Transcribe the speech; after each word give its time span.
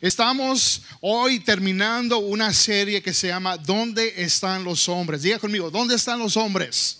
Estamos 0.00 0.82
hoy 1.00 1.40
terminando 1.40 2.18
una 2.18 2.52
serie 2.52 3.02
que 3.02 3.12
se 3.12 3.26
llama 3.26 3.56
¿Dónde 3.56 4.22
están 4.22 4.62
los 4.62 4.88
hombres? 4.88 5.22
Diga 5.22 5.40
conmigo, 5.40 5.72
¿dónde 5.72 5.96
están 5.96 6.20
los 6.20 6.36
hombres? 6.36 6.98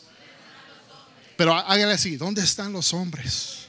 Pero 1.36 1.54
hágale 1.54 1.92
así, 1.92 2.16
¿dónde 2.16 2.42
están 2.42 2.72
los 2.72 2.92
hombres? 2.92 3.68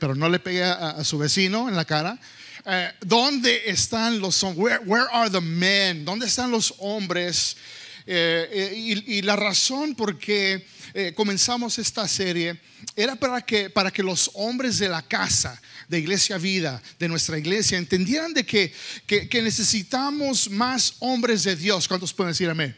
pero 0.00 0.16
no 0.16 0.28
le 0.28 0.40
pegue 0.40 0.64
a, 0.64 1.04
su 1.04 1.18
vecino 1.18 1.68
en 1.68 1.76
la 1.76 1.84
cara. 1.84 2.18
Eh, 2.66 2.90
¿Dónde 3.00 3.70
están 3.70 4.18
los 4.18 4.42
hombres? 4.42 4.80
Where, 4.84 5.06
are 5.12 5.30
the 5.30 5.40
men? 5.40 6.04
¿Dónde 6.04 6.26
están 6.26 6.50
los 6.50 6.74
hombres? 6.78 7.56
Eh, 8.06 8.72
eh, 8.74 9.02
y, 9.06 9.22
la 9.22 9.36
razón 9.36 9.94
por 9.94 10.18
qué 10.18 10.66
comenzamos 11.14 11.78
esta 11.78 12.08
serie 12.08 12.60
era 12.96 13.14
para 13.14 13.40
que, 13.40 13.70
para 13.70 13.92
que 13.92 14.02
los 14.02 14.32
hombres 14.34 14.78
de 14.78 14.88
la 14.88 15.00
casa, 15.02 15.62
de 15.88 15.98
Iglesia 15.98 16.38
Vida, 16.38 16.82
de 16.98 17.08
nuestra 17.08 17.38
iglesia, 17.38 17.78
entendieran 17.78 18.34
de 18.34 18.44
que, 18.44 18.72
que, 19.06 19.42
necesitamos 19.42 20.50
más 20.50 20.94
hombres 20.98 21.44
de 21.44 21.56
Dios. 21.56 21.88
¿Cuántos 21.88 22.12
pueden 22.12 22.32
decir 22.32 22.50
amén? 22.50 22.76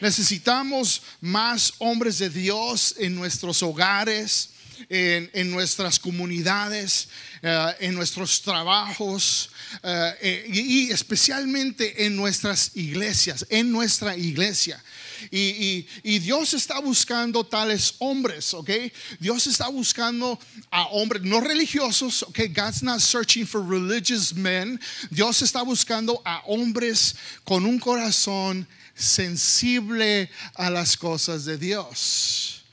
Necesitamos 0.00 1.02
más 1.20 1.74
hombres 1.78 2.18
de 2.18 2.30
Dios 2.30 2.94
en 2.98 3.14
nuestros 3.14 3.62
hogares, 3.62 4.50
en, 4.88 5.30
en 5.34 5.50
nuestras 5.50 5.98
comunidades, 5.98 7.08
eh, 7.42 7.74
en 7.80 7.94
nuestros 7.94 8.40
trabajos 8.40 9.50
eh, 9.82 10.14
eh, 10.22 10.46
y, 10.48 10.90
especialmente 10.90 12.06
en 12.06 12.16
nuestras 12.16 12.70
iglesias, 12.74 13.44
en 13.50 13.70
nuestra 13.70 14.16
iglesia. 14.16 14.82
Y, 15.30 15.86
Dios 16.18 16.54
está 16.54 16.78
buscando 16.78 17.44
tales 17.44 17.94
hombres, 17.98 18.54
¿ok? 18.54 18.70
Dios 19.18 19.46
está 19.46 19.68
buscando 19.68 20.38
a 20.70 20.86
hombres 20.86 21.22
no 21.22 21.40
religiosos, 21.40 22.22
¿ok? 22.22 22.40
God's 22.54 22.82
not 22.82 23.00
searching 23.00 23.46
for 23.46 23.62
religious 23.62 24.34
men. 24.34 24.80
Dios 25.10 25.42
está 25.42 25.62
buscando 25.62 26.20
a 26.24 26.42
hombres 26.46 27.16
con 27.44 27.64
un 27.64 27.78
corazón 27.78 28.66
sensible 28.94 30.30
a 30.54 30.70
las 30.70 30.96
cosas 30.96 31.44
de 31.44 31.58
Dios. 31.58 32.64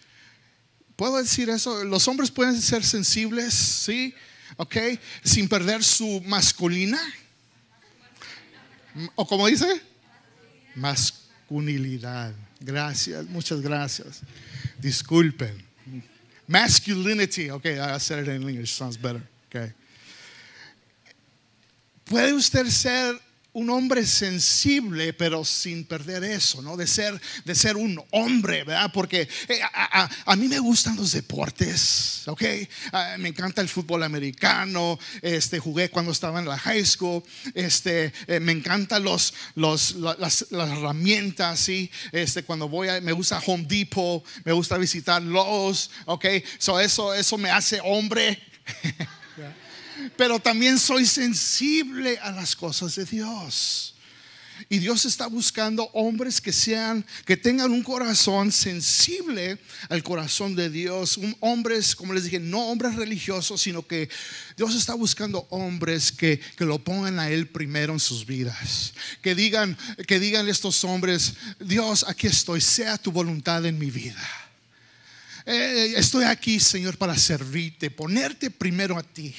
¿Puedo 0.96 1.18
decir 1.18 1.50
eso? 1.50 1.84
¿Los 1.84 2.08
hombres 2.08 2.30
pueden 2.30 2.62
ser 2.62 2.84
sensibles? 2.84 3.54
Sí. 3.54 4.14
¿Ok? 4.58 4.76
Sin 5.24 5.50
perder 5.50 5.84
su 5.84 6.22
masculina. 6.26 7.02
¿O 9.16 9.26
como 9.26 9.48
dice? 9.48 9.82
Masculinidad. 11.52 12.34
Gracias, 12.60 13.26
muchas 13.28 13.62
gracias. 13.62 14.22
Disculpen. 14.80 15.62
Masculinity. 16.48 17.52
Okay, 17.52 17.80
I 17.80 17.98
said 18.00 18.20
it 18.20 18.28
in 18.30 18.48
English, 18.48 18.74
sounds 18.74 18.98
better. 18.98 19.22
Okay. 19.50 19.74
Puede 22.06 22.34
usted 22.34 22.68
ser 22.68 23.20
un 23.54 23.70
hombre 23.70 24.06
sensible, 24.06 25.14
pero 25.14 25.44
sin 25.44 25.84
perder 25.84 26.24
eso, 26.24 26.62
¿no? 26.62 26.78
De 26.78 26.88
ser, 26.88 27.20
de 27.44 27.56
ser 27.56 27.76
un 27.76 28.02
hombre, 28.12 28.64
¿verdad? 28.64 28.92
Porque 28.94 29.28
eh, 29.48 29.60
a, 29.74 30.36
mí 30.38 30.48
me 30.48 30.60
gustan 30.60 30.96
los 30.96 31.12
deportes, 31.12 32.24
¿ok? 32.28 32.44
Ah, 32.94 33.16
me 33.20 33.30
encanta 33.30 33.62
el 33.62 33.68
fútbol 33.68 34.04
americano, 34.04 34.98
este, 35.22 35.60
jugué 35.60 35.90
cuando 35.90 36.12
estaba 36.12 36.40
en 36.40 36.48
la 36.48 36.58
high 36.58 36.86
school, 36.86 37.24
este, 37.54 38.14
eh, 38.28 38.40
me 38.40 38.54
encantan 38.54 39.04
los, 39.04 39.34
los, 39.56 39.96
las, 39.96 40.46
herramientas, 40.52 41.60
¿sí? 41.60 41.92
Este, 42.14 42.44
cuando 42.44 42.70
voy 42.70 42.88
a, 42.88 43.02
me 43.02 43.12
gusta 43.12 43.42
Home 43.46 43.66
Depot, 43.68 44.24
me 44.46 44.54
gusta 44.54 44.78
visitar 44.78 45.22
Lowe's, 45.22 45.92
¿ok? 46.06 46.26
So 46.58 46.80
eso, 46.80 47.14
eso 47.14 47.38
me 47.38 47.50
hace 47.50 47.82
hombre. 47.84 48.42
pero 50.16 50.40
también 50.40 50.78
soy 50.80 51.06
sensible 51.06 52.18
a 52.20 52.32
las 52.32 52.56
cosas 52.56 52.96
de 52.96 53.06
Dios. 53.06 53.92
Y 54.70 54.80
Dios 54.80 55.06
está 55.06 55.28
buscando 55.28 55.90
hombres 55.94 56.40
que 56.40 56.54
sean, 56.54 57.06
que 57.26 57.38
tengan 57.38 57.72
un 57.72 57.84
corazón 57.84 58.52
sensible 58.52 59.58
al 59.90 60.04
corazón 60.04 60.56
de 60.56 60.70
Dios. 60.70 61.20
hombres, 61.40 61.96
como 61.96 62.14
les 62.14 62.26
dije, 62.26 62.40
no 62.40 62.68
hombres 62.68 62.96
religiosos, 62.96 63.62
sino 63.62 63.86
que 63.86 64.10
Dios 64.58 64.76
está 64.76 64.94
buscando 64.94 65.48
hombres 65.50 66.12
que, 66.12 66.40
que, 66.58 66.66
lo 66.66 66.80
pongan 66.80 67.20
a 67.20 67.30
Él 67.30 67.48
primero 67.48 67.94
en 67.94 68.00
sus 68.00 68.26
vidas. 68.26 68.94
Que 69.22 69.36
digan, 69.36 69.78
que 70.08 70.20
digan 70.20 70.48
estos 70.48 70.84
hombres, 70.84 71.34
Dios, 71.60 72.06
aquí 72.08 72.28
estoy, 72.28 72.62
sea 72.62 72.98
tu 72.98 73.12
voluntad 73.12 73.66
en 73.66 73.80
mi 73.80 73.90
vida. 73.90 74.22
Eh, 75.46 75.94
estoy 75.98 76.26
aquí, 76.26 76.60
Señor, 76.60 76.98
para 76.98 77.18
servirte, 77.18 77.90
ponerte 77.90 78.52
primero 78.52 78.98
a 78.98 79.04
ti. 79.04 79.34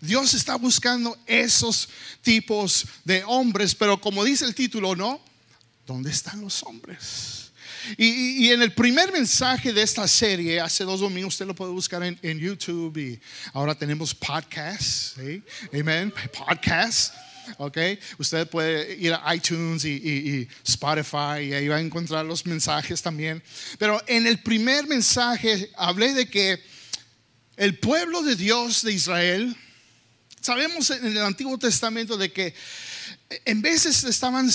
Dios 0.00 0.32
está 0.34 0.56
buscando 0.56 1.18
esos 1.26 1.88
tipos 2.22 2.86
de 3.04 3.22
hombres, 3.24 3.74
pero 3.74 4.00
como 4.00 4.24
dice 4.24 4.44
el 4.44 4.54
título, 4.54 4.96
¿no? 4.96 5.20
¿Dónde 5.86 6.10
están 6.10 6.40
los 6.40 6.62
hombres? 6.62 7.40
Y, 7.96 8.50
en 8.50 8.62
el 8.62 8.72
primer 8.72 9.10
mensaje 9.12 9.72
de 9.72 9.82
esta 9.82 10.06
serie, 10.06 10.60
hace 10.60 10.84
dos 10.84 11.00
domingos, 11.00 11.34
usted 11.34 11.46
lo 11.46 11.54
puede 11.54 11.72
buscar 11.72 12.02
en, 12.02 12.38
YouTube 12.38 12.96
y 12.98 13.20
ahora 13.52 13.74
tenemos 13.74 14.14
podcasts, 14.14 15.14
¿sí? 15.16 15.42
Amén, 15.78 16.12
podcasts. 16.32 17.12
Ok, 17.56 17.78
usted 18.18 18.48
puede 18.48 18.96
ir 18.96 19.12
a 19.12 19.34
iTunes 19.34 19.84
y, 19.84 19.90
y, 19.90 20.48
Spotify 20.64 21.42
y 21.42 21.52
ahí 21.52 21.68
va 21.68 21.76
a 21.76 21.80
encontrar 21.80 22.24
los 22.24 22.46
mensajes 22.46 23.02
también. 23.02 23.42
Pero 23.78 24.00
en 24.06 24.26
el 24.26 24.38
primer 24.40 24.86
mensaje 24.86 25.70
hablé 25.76 26.14
de 26.14 26.28
que 26.28 26.62
el 27.56 27.78
pueblo 27.78 28.22
de 28.22 28.36
Dios 28.36 28.82
de 28.82 28.92
Israel 28.92 29.56
Sabemos 30.40 30.90
en 30.90 31.06
el 31.06 31.18
Antiguo 31.18 31.58
Testamento 31.58 32.16
de 32.16 32.32
que 32.32 32.54
en 33.44 33.60
veces 33.60 34.04
estaban 34.04 34.50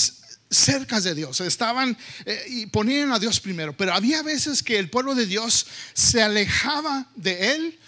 cerca 0.49 0.99
de 1.01 1.13
Dios, 1.15 1.41
estaban 1.41 1.97
eh, 2.25 2.45
y 2.49 2.65
ponían 2.67 3.11
a 3.11 3.19
Dios 3.19 3.39
primero, 3.39 3.75
pero 3.75 3.93
había 3.93 4.23
veces 4.23 4.63
que 4.63 4.79
el 4.79 4.89
pueblo 4.89 5.15
de 5.15 5.25
Dios 5.25 5.67
se 5.93 6.21
alejaba 6.21 7.07
de 7.15 7.53
Él. 7.53 7.79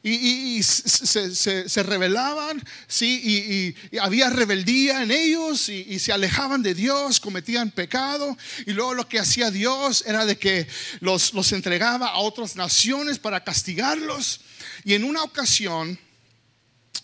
Y, 0.00 0.62
se, 0.62 1.82
rebelaban, 1.82 2.64
¿sí? 2.86 3.74
Y, 3.92 3.98
había 3.98 4.30
rebeldía 4.30 5.02
en 5.02 5.10
ellos 5.10 5.68
y, 5.68 5.98
se 5.98 6.12
alejaban 6.12 6.62
de 6.62 6.72
Dios, 6.72 7.18
cometían 7.20 7.72
pecado. 7.72 8.38
Y 8.64 8.72
luego 8.72 8.94
lo 8.94 9.08
que 9.08 9.18
hacía 9.18 9.50
Dios 9.50 10.04
era 10.06 10.24
de 10.24 10.38
que 10.38 10.66
los, 11.00 11.34
los 11.34 11.52
entregaba 11.52 12.08
a 12.08 12.18
otras 12.18 12.54
naciones 12.54 13.18
para 13.18 13.42
castigarlos. 13.42 14.40
Y 14.84 14.94
en 14.94 15.02
una 15.02 15.24
ocasión, 15.24 15.98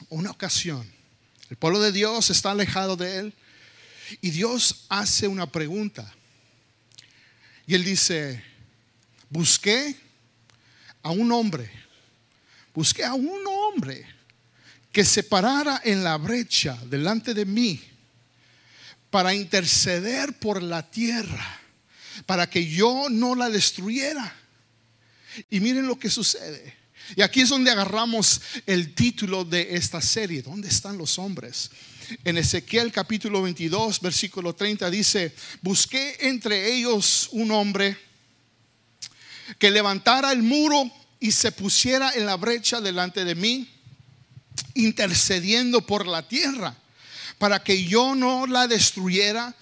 una 0.09 0.31
ocasión, 0.31 0.91
el 1.51 1.57
pueblo 1.57 1.81
de 1.81 1.93
Dios 1.93 2.31
está 2.31 2.51
alejado 2.51 2.97
de 2.97 3.19
él 3.19 3.35
y 4.21 4.31
Dios 4.31 4.87
hace 4.89 5.29
una 5.29 5.47
pregunta. 5.47 6.13
Y 7.67 7.75
él 7.75 7.85
dice, 7.85 8.43
busqué 9.31 9.97
a 11.03 11.11
un 11.11 11.31
hombre, 11.33 11.71
busqué 12.75 13.05
a 13.05 13.15
un 13.15 13.47
hombre 13.47 14.07
que 14.93 15.05
se 15.05 15.23
parara 15.23 15.81
en 15.85 16.05
la 16.05 16.17
brecha 16.17 16.79
delante 16.87 17.35
de 17.35 17.45
mí 17.45 17.81
para 19.11 19.35
interceder 19.35 20.39
por 20.39 20.63
la 20.63 20.89
tierra, 20.89 21.61
para 22.27 22.49
que 22.49 22.67
yo 22.69 23.09
no 23.11 23.35
la 23.35 23.49
destruyera. 23.49 24.35
Y 25.51 25.61
miren 25.61 25.87
lo 25.87 25.99
que 25.99 26.11
sucede. 26.11 26.84
Y 27.17 27.23
aquí 27.23 27.43
es 27.43 27.49
donde 27.49 27.71
agarramos 27.71 28.41
el 28.67 28.95
título 28.95 29.45
de 29.45 29.77
esta 29.77 30.01
serie, 30.01 30.43
¿dónde 30.43 30.69
están 30.69 30.97
los 30.97 31.19
hombres? 31.19 31.71
En 32.25 32.37
Ezequiel 32.37 32.93
capítulo 32.93 33.43
22, 33.43 34.01
versículo 34.01 34.55
30 34.55 34.91
dice, 34.91 35.35
busqué 35.63 36.17
entre 36.21 36.75
ellos 36.75 37.29
un 37.33 37.51
hombre 37.51 37.97
que 39.59 39.71
levantara 39.71 40.33
el 40.33 40.43
muro 40.43 40.91
y 41.21 41.33
se 41.33 41.53
pusiera 41.53 42.13
en 42.15 42.27
la 42.27 42.37
brecha 42.37 42.81
delante 42.81 43.25
de 43.25 43.35
mí, 43.35 43.69
intercediendo 44.75 45.81
por 45.87 46.07
la 46.07 46.27
tierra, 46.27 46.77
para 47.39 47.63
que 47.63 47.85
yo 47.85 48.15
no 48.15 48.47
la 48.47 48.67
destruyera. 48.67 49.55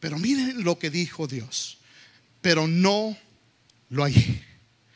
Pero 0.00 0.18
miren 0.18 0.64
lo 0.64 0.78
que 0.78 0.90
dijo 0.90 1.26
Dios, 1.26 1.78
pero 2.40 2.66
no 2.66 3.16
lo 3.88 4.02
hallé. 4.02 4.42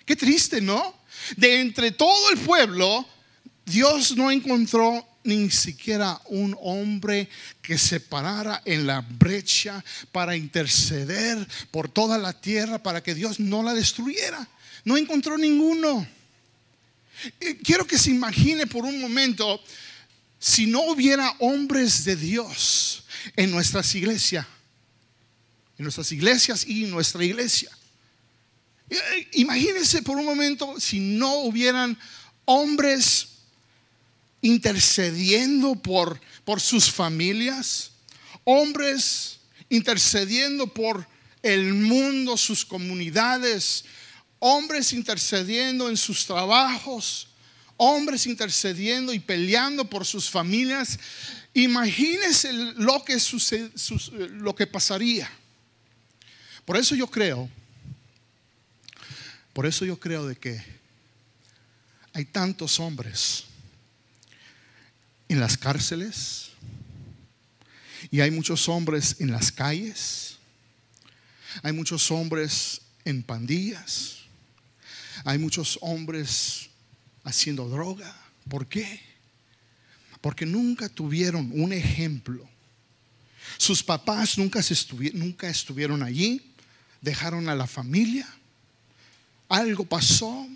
Qué 0.04 0.16
triste, 0.16 0.60
¿no? 0.60 0.94
De 1.36 1.60
entre 1.60 1.90
todo 1.90 2.30
el 2.30 2.38
pueblo, 2.38 3.06
Dios 3.64 4.16
no 4.16 4.30
encontró 4.30 5.06
ni 5.24 5.50
siquiera 5.50 6.20
un 6.26 6.56
hombre 6.60 7.28
que 7.60 7.76
se 7.76 7.98
parara 7.98 8.62
en 8.64 8.86
la 8.86 9.00
brecha 9.00 9.84
para 10.12 10.36
interceder 10.36 11.46
por 11.72 11.88
toda 11.88 12.16
la 12.16 12.32
tierra 12.32 12.82
para 12.82 13.02
que 13.02 13.14
Dios 13.14 13.40
no 13.40 13.62
la 13.62 13.74
destruyera. 13.74 14.48
No 14.84 14.96
encontró 14.96 15.36
ninguno. 15.36 16.06
Quiero 17.64 17.86
que 17.86 17.98
se 17.98 18.10
imagine 18.10 18.66
por 18.66 18.84
un 18.84 19.00
momento 19.00 19.60
si 20.38 20.66
no 20.66 20.82
hubiera 20.82 21.34
hombres 21.40 22.04
de 22.04 22.14
Dios 22.14 23.04
en 23.34 23.50
nuestras 23.50 23.92
iglesias, 23.96 24.46
en 25.76 25.82
nuestras 25.82 26.12
iglesias 26.12 26.64
y 26.66 26.84
en 26.84 26.90
nuestra 26.90 27.24
iglesia. 27.24 27.75
Imagínense 29.32 30.02
por 30.02 30.16
un 30.16 30.24
momento 30.24 30.78
si 30.78 31.00
no 31.00 31.38
hubieran 31.40 31.98
hombres 32.44 33.28
intercediendo 34.40 35.74
por, 35.74 36.20
por 36.44 36.60
sus 36.60 36.90
familias, 36.90 37.90
hombres 38.44 39.40
intercediendo 39.68 40.68
por 40.68 41.06
el 41.42 41.74
mundo, 41.74 42.36
sus 42.36 42.64
comunidades, 42.64 43.84
hombres 44.38 44.92
intercediendo 44.92 45.88
en 45.88 45.96
sus 45.96 46.24
trabajos, 46.26 47.28
hombres 47.76 48.26
intercediendo 48.26 49.12
y 49.12 49.18
peleando 49.18 49.84
por 49.88 50.06
sus 50.06 50.30
familias. 50.30 50.98
Imagínense 51.54 52.52
lo 52.52 53.04
que, 53.04 53.18
sucede, 53.18 53.70
lo 54.30 54.54
que 54.54 54.66
pasaría. 54.66 55.30
Por 56.64 56.76
eso 56.76 56.94
yo 56.94 57.08
creo, 57.08 57.48
por 59.56 59.64
eso 59.64 59.86
yo 59.86 59.98
creo 59.98 60.26
de 60.26 60.36
que 60.36 60.62
hay 62.12 62.26
tantos 62.26 62.78
hombres 62.78 63.44
en 65.30 65.40
las 65.40 65.56
cárceles 65.56 66.50
y 68.10 68.20
hay 68.20 68.30
muchos 68.30 68.68
hombres 68.68 69.16
en 69.18 69.30
las 69.32 69.50
calles, 69.50 70.36
hay 71.62 71.72
muchos 71.72 72.10
hombres 72.10 72.82
en 73.06 73.22
pandillas, 73.22 74.18
hay 75.24 75.38
muchos 75.38 75.78
hombres 75.80 76.68
haciendo 77.24 77.66
droga. 77.66 78.14
¿Por 78.50 78.66
qué? 78.66 79.00
Porque 80.20 80.44
nunca 80.44 80.90
tuvieron 80.90 81.50
un 81.54 81.72
ejemplo. 81.72 82.46
Sus 83.56 83.82
papás 83.82 84.36
nunca, 84.36 84.60
nunca 85.14 85.48
estuvieron 85.48 86.02
allí, 86.02 86.52
dejaron 87.00 87.48
a 87.48 87.54
la 87.54 87.66
familia, 87.66 88.28
algo 89.48 89.84
pasó, 89.84 90.48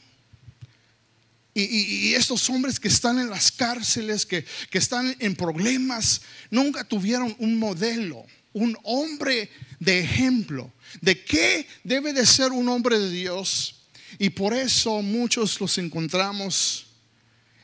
y, 1.52 2.14
estos 2.14 2.48
hombres 2.48 2.78
que 2.78 2.88
están 2.88 3.18
en 3.18 3.28
las 3.28 3.50
cárceles, 3.50 4.24
que, 4.24 4.44
que 4.70 4.78
están 4.78 5.14
en 5.18 5.34
problemas, 5.34 6.22
nunca 6.50 6.84
tuvieron 6.84 7.34
un 7.38 7.58
modelo, 7.58 8.24
un 8.52 8.76
hombre 8.84 9.50
de 9.78 10.00
ejemplo 10.00 10.72
de 11.00 11.24
qué 11.24 11.66
debe 11.84 12.12
de 12.12 12.26
ser 12.26 12.52
un 12.52 12.68
hombre 12.68 12.98
de 12.98 13.10
Dios. 13.10 13.82
Y 14.18 14.30
por 14.30 14.54
eso 14.54 15.02
muchos 15.02 15.60
los 15.60 15.78
encontramos 15.78 16.86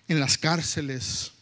en 0.08 0.20
las 0.20 0.38
cárceles, 0.38 1.32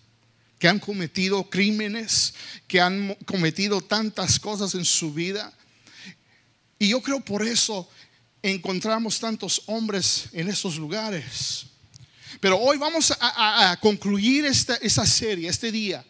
que 0.58 0.68
han 0.68 0.78
cometido 0.78 1.50
crímenes, 1.50 2.34
que 2.66 2.80
han 2.80 3.14
cometido 3.26 3.82
tantas 3.82 4.38
cosas 4.38 4.74
en 4.74 4.84
su 4.84 5.12
vida. 5.12 5.52
Y 6.78 6.88
yo 6.88 7.02
creo 7.02 7.20
por 7.20 7.46
eso 7.46 7.88
encontramos 8.50 9.18
tantos 9.18 9.62
hombres 9.66 10.26
en 10.32 10.48
esos 10.48 10.76
lugares. 10.76 11.64
Pero 12.40 12.58
hoy 12.58 12.76
vamos 12.76 13.12
a, 13.18 13.76
concluir 13.80 14.44
esta, 14.44 14.76
esa 14.76 15.06
serie, 15.06 15.48
este 15.48 15.72
día, 15.72 16.04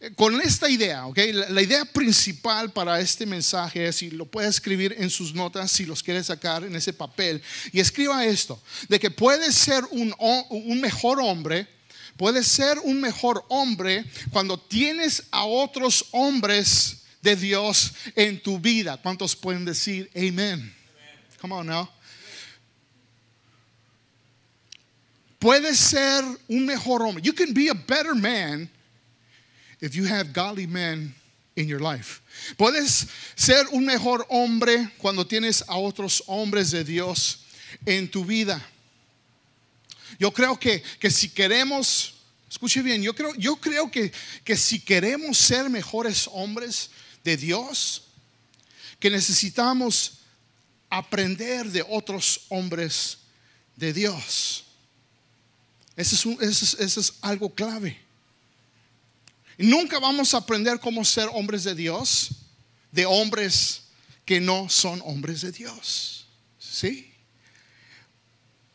eh, 0.00 0.10
con 0.14 0.40
esta 0.40 0.70
idea, 0.70 1.06
¿ok? 1.06 1.18
La, 1.50 1.60
idea 1.60 1.84
principal 1.84 2.72
para 2.72 2.98
este 2.98 3.26
mensaje 3.26 3.86
es, 3.86 4.02
y 4.02 4.10
lo 4.10 4.24
puede 4.24 4.48
escribir 4.48 4.94
en 4.98 5.10
sus 5.10 5.34
notas 5.34 5.70
si 5.70 5.84
los 5.84 6.02
quiere 6.02 6.24
sacar 6.24 6.64
en 6.64 6.74
ese 6.74 6.94
papel, 6.94 7.42
y 7.72 7.80
escriba 7.80 8.24
esto, 8.24 8.60
de 8.88 8.98
que 8.98 9.10
puedes 9.10 9.54
ser 9.54 9.84
un, 9.90 10.14
un 10.48 10.80
mejor 10.80 11.20
hombre, 11.20 11.68
puedes 12.16 12.46
ser 12.46 12.78
un 12.78 13.00
mejor 13.00 13.44
hombre 13.48 14.04
cuando 14.30 14.58
tienes 14.58 15.24
a 15.30 15.44
otros 15.44 16.06
hombres 16.12 17.02
de 17.20 17.36
Dios 17.36 17.92
en 18.14 18.40
tu 18.40 18.58
vida. 18.58 18.96
¿Cuántos 18.96 19.36
pueden 19.36 19.66
decir 19.66 20.10
amén? 20.14 20.75
Puedes 25.38 25.78
ser 25.78 26.24
un 26.48 26.66
mejor 26.66 27.02
hombre. 27.02 27.22
You 27.22 27.32
can 27.32 27.52
be 27.52 27.68
a 27.68 27.74
better 27.74 28.14
man 28.14 28.68
if 29.80 29.94
you 29.94 30.04
have 30.06 30.32
godly 30.32 30.66
men 30.66 31.14
in 31.56 31.68
your 31.68 31.80
life. 31.80 32.20
Puedes 32.56 33.06
ser 33.36 33.64
un 33.72 33.84
mejor 33.84 34.26
hombre 34.28 34.90
cuando 34.98 35.24
tienes 35.24 35.62
a 35.68 35.78
otros 35.78 36.22
hombres 36.26 36.70
de 36.70 36.84
Dios 36.84 37.44
en 37.86 38.08
tu 38.08 38.24
vida. 38.24 38.60
Yo 40.18 40.30
creo 40.30 40.58
que, 40.58 40.82
que 40.98 41.10
si 41.10 41.28
queremos, 41.28 42.14
escuche 42.50 42.82
bien, 42.82 43.02
yo 43.02 43.14
creo, 43.14 43.34
yo 43.36 43.56
creo 43.56 43.90
que, 43.90 44.12
que 44.44 44.56
si 44.56 44.80
queremos 44.80 45.36
ser 45.36 45.68
mejores 45.68 46.28
hombres 46.32 46.90
de 47.22 47.36
Dios, 47.36 48.02
que 48.98 49.10
necesitamos 49.10 50.20
aprender 50.90 51.66
de 51.70 51.84
otros 51.88 52.42
hombres 52.48 53.18
de 53.76 53.92
Dios. 53.92 54.64
Eso 55.96 56.36
es, 56.40 57.14
algo 57.22 57.54
clave. 57.54 57.98
nunca 59.56 59.98
vamos 59.98 60.34
a 60.34 60.38
aprender 60.38 60.78
cómo 60.78 61.04
ser 61.04 61.28
hombres 61.32 61.64
de 61.64 61.74
Dios 61.74 62.30
de 62.92 63.06
hombres 63.06 63.82
que 64.24 64.40
no 64.40 64.68
son 64.68 65.00
hombres 65.04 65.42
de 65.42 65.52
Dios. 65.52 66.26
¿Sí? 66.58 67.12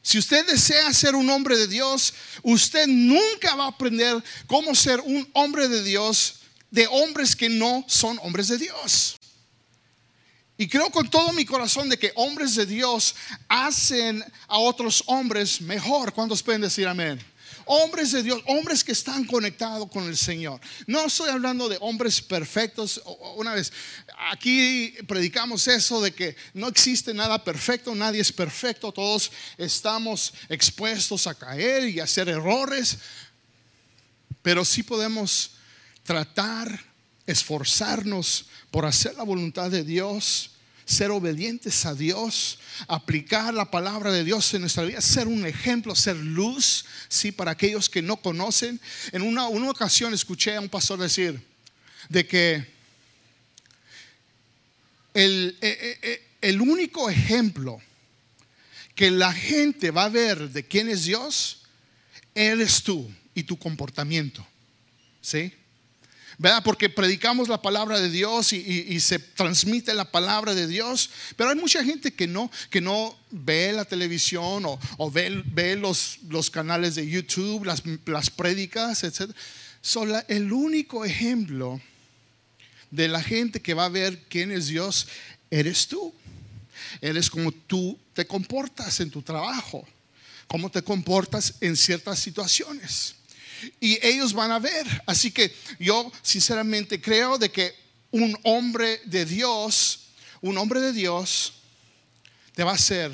Si 0.02 0.18
usted 0.18 0.46
desea 0.48 0.94
ser 0.94 1.16
un 1.16 1.30
hombre 1.30 1.58
de 1.58 1.68
Dios, 1.68 2.14
usted 2.44 2.88
nunca 2.88 3.56
va 3.56 3.66
a 3.66 3.70
aprender 3.70 4.24
cómo 4.48 4.74
ser 4.76 5.00
un 5.02 5.30
hombre 5.34 5.68
de 5.68 5.84
Dios 5.84 6.36
de 6.70 6.88
hombres 6.88 7.36
que 7.36 7.50
no 7.50 7.84
son 7.88 8.18
hombres 8.22 8.48
de 8.48 8.58
Dios. 8.58 9.18
Y 10.62 10.68
creo 10.68 10.92
con 10.92 11.10
todo 11.10 11.34
mi 11.34 11.44
corazón 11.44 11.90
de 11.90 11.98
que 11.98 12.12
hombres 12.14 12.54
de 12.54 12.68
Dios 12.68 13.16
hacen 13.48 14.24
a 14.48 14.60
otros 14.60 15.04
hombres 15.08 15.60
mejor. 15.60 16.14
¿Cuántos 16.14 16.44
pueden 16.44 16.62
decir 16.62 16.88
amén? 16.88 17.20
Hombres 17.66 18.12
de 18.12 18.22
Dios, 18.22 18.44
hombres 18.46 18.84
que 18.84 18.92
están 18.92 19.26
conectados 19.26 19.90
con 19.90 20.04
el 20.04 20.16
Señor. 20.16 20.62
No 20.86 21.08
estoy 21.08 21.32
hablando 21.32 21.68
de 21.68 21.80
hombres 21.82 22.22
perfectos. 22.22 23.02
Una 23.38 23.56
vez, 23.56 23.74
aquí 24.30 24.94
predicamos 25.08 25.68
eso 25.68 26.00
de 26.00 26.14
que 26.14 26.36
no 26.54 26.68
existe 26.68 27.12
nada 27.12 27.44
perfecto, 27.44 27.96
nadie 27.96 28.22
es 28.22 28.32
perfecto, 28.32 28.92
todos 28.92 29.32
estamos 29.58 30.32
expuestos 30.48 31.26
a 31.26 31.34
caer 31.34 31.90
y 31.90 32.00
a 32.00 32.04
hacer 32.04 32.30
errores. 32.30 33.00
Pero 34.44 34.64
sí 34.64 34.84
podemos 34.84 35.54
tratar, 36.04 36.91
esforzarnos 37.32 38.46
por 38.70 38.86
hacer 38.86 39.16
la 39.16 39.24
voluntad 39.24 39.72
de 39.72 39.84
Dios 39.84 40.52
ser 40.92 41.12
obedientes 41.12 41.86
a 41.86 41.96
Dios, 41.96 42.60
aplicar 42.88 43.54
la 43.54 43.72
palabra 43.72 44.12
de 44.12 44.24
Dios 44.24 44.54
en 44.54 44.62
nuestra 44.62 44.84
vida, 44.84 45.02
ser 45.02 45.28
un 45.28 45.46
ejemplo, 45.46 45.96
ser 45.96 46.18
luz, 46.18 46.86
sí, 47.08 47.32
para 47.32 47.52
aquellos 47.52 47.90
que 47.90 48.02
no 48.02 48.18
conocen. 48.18 48.80
En 49.12 49.22
una, 49.22 49.48
una 49.48 49.70
ocasión 49.70 50.14
escuché 50.14 50.56
a 50.56 50.62
un 50.62 50.70
pastor 50.70 51.00
decir 51.00 51.42
de 52.10 52.28
que 52.28 52.68
el, 55.14 55.58
eh, 55.62 55.78
eh, 55.82 56.00
eh, 56.02 56.28
el 56.42 56.62
único 56.62 57.10
ejemplo 57.10 57.82
que 58.96 59.12
la 59.12 59.34
gente 59.34 59.92
va 59.92 60.06
a 60.06 60.10
ver 60.10 60.50
de 60.50 60.68
quién 60.68 60.90
es 60.90 61.06
Dios, 61.06 61.64
eres 62.36 62.84
tú 62.84 63.10
y 63.34 63.44
tu 63.44 63.58
comportamiento. 63.58 64.46
¿Sí? 65.22 65.54
¿Verdad? 66.38 66.64
Porque 66.64 66.90
predicamos 66.90 67.48
la 67.50 67.62
palabra 67.62 68.00
de 68.00 68.10
Dios 68.10 68.54
y, 68.54 69.00
se 69.00 69.20
transmite 69.20 69.94
la 69.94 70.06
palabra 70.06 70.54
de 70.54 70.68
Dios, 70.68 71.10
pero 71.36 71.50
hay 71.50 71.56
mucha 71.56 71.84
gente 71.84 72.14
que 72.14 72.28
no, 72.28 72.52
que 72.70 72.82
no 72.82 73.18
ve 73.32 73.72
la 73.74 73.86
televisión 73.86 74.64
o, 74.66 75.12
ve, 75.12 75.44
ve 75.46 75.76
los, 75.76 76.20
los, 76.30 76.50
canales 76.50 76.96
de 76.96 77.08
YouTube, 77.08 77.66
las, 77.66 77.84
las 78.06 78.30
prédicas, 78.30 79.04
etc. 79.04 79.32
Son 79.82 80.12
el 80.28 80.52
único 80.52 81.06
ejemplo 81.06 81.82
de 82.92 83.08
la 83.08 83.24
gente 83.24 83.62
que 83.62 83.74
va 83.74 83.86
a 83.86 83.90
ver 83.90 84.20
quién 84.30 84.52
es 84.52 84.68
Dios, 84.68 85.08
eres 85.50 85.88
tú. 85.88 86.14
Eres 87.00 87.30
como 87.30 87.52
tú 87.52 87.98
te 88.14 88.26
comportas 88.26 89.00
en 89.00 89.10
tu 89.10 89.22
trabajo, 89.22 89.88
cómo 90.48 90.70
te 90.70 90.82
comportas 90.82 91.56
en 91.62 91.78
ciertas 91.78 92.20
situaciones 92.20 93.16
y 93.80 94.06
ellos 94.06 94.34
van 94.34 94.52
a 94.52 94.60
ver. 94.60 94.86
Así 95.06 95.32
que 95.32 95.54
yo 95.80 96.12
sinceramente 96.22 97.02
creo 97.02 97.38
de 97.38 97.52
que 97.52 97.76
un 98.12 98.38
hombre 98.44 99.02
de 99.06 99.26
Dios, 99.26 100.08
un 100.42 100.58
hombre 100.58 100.82
de 100.82 100.94
Dios 100.94 101.54
te 102.54 102.64
va 102.64 102.72
a 102.72 102.76
hacer 102.76 103.12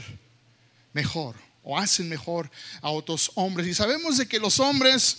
mejor 0.94 1.36
o 1.64 1.78
hacen 1.78 2.08
mejor 2.10 2.50
a 2.82 2.90
otros 2.90 3.32
hombres. 3.36 3.68
Y 3.68 3.74
sabemos 3.74 4.18
de 4.18 4.28
que 4.28 4.40
los 4.40 4.60
hombres, 4.60 5.18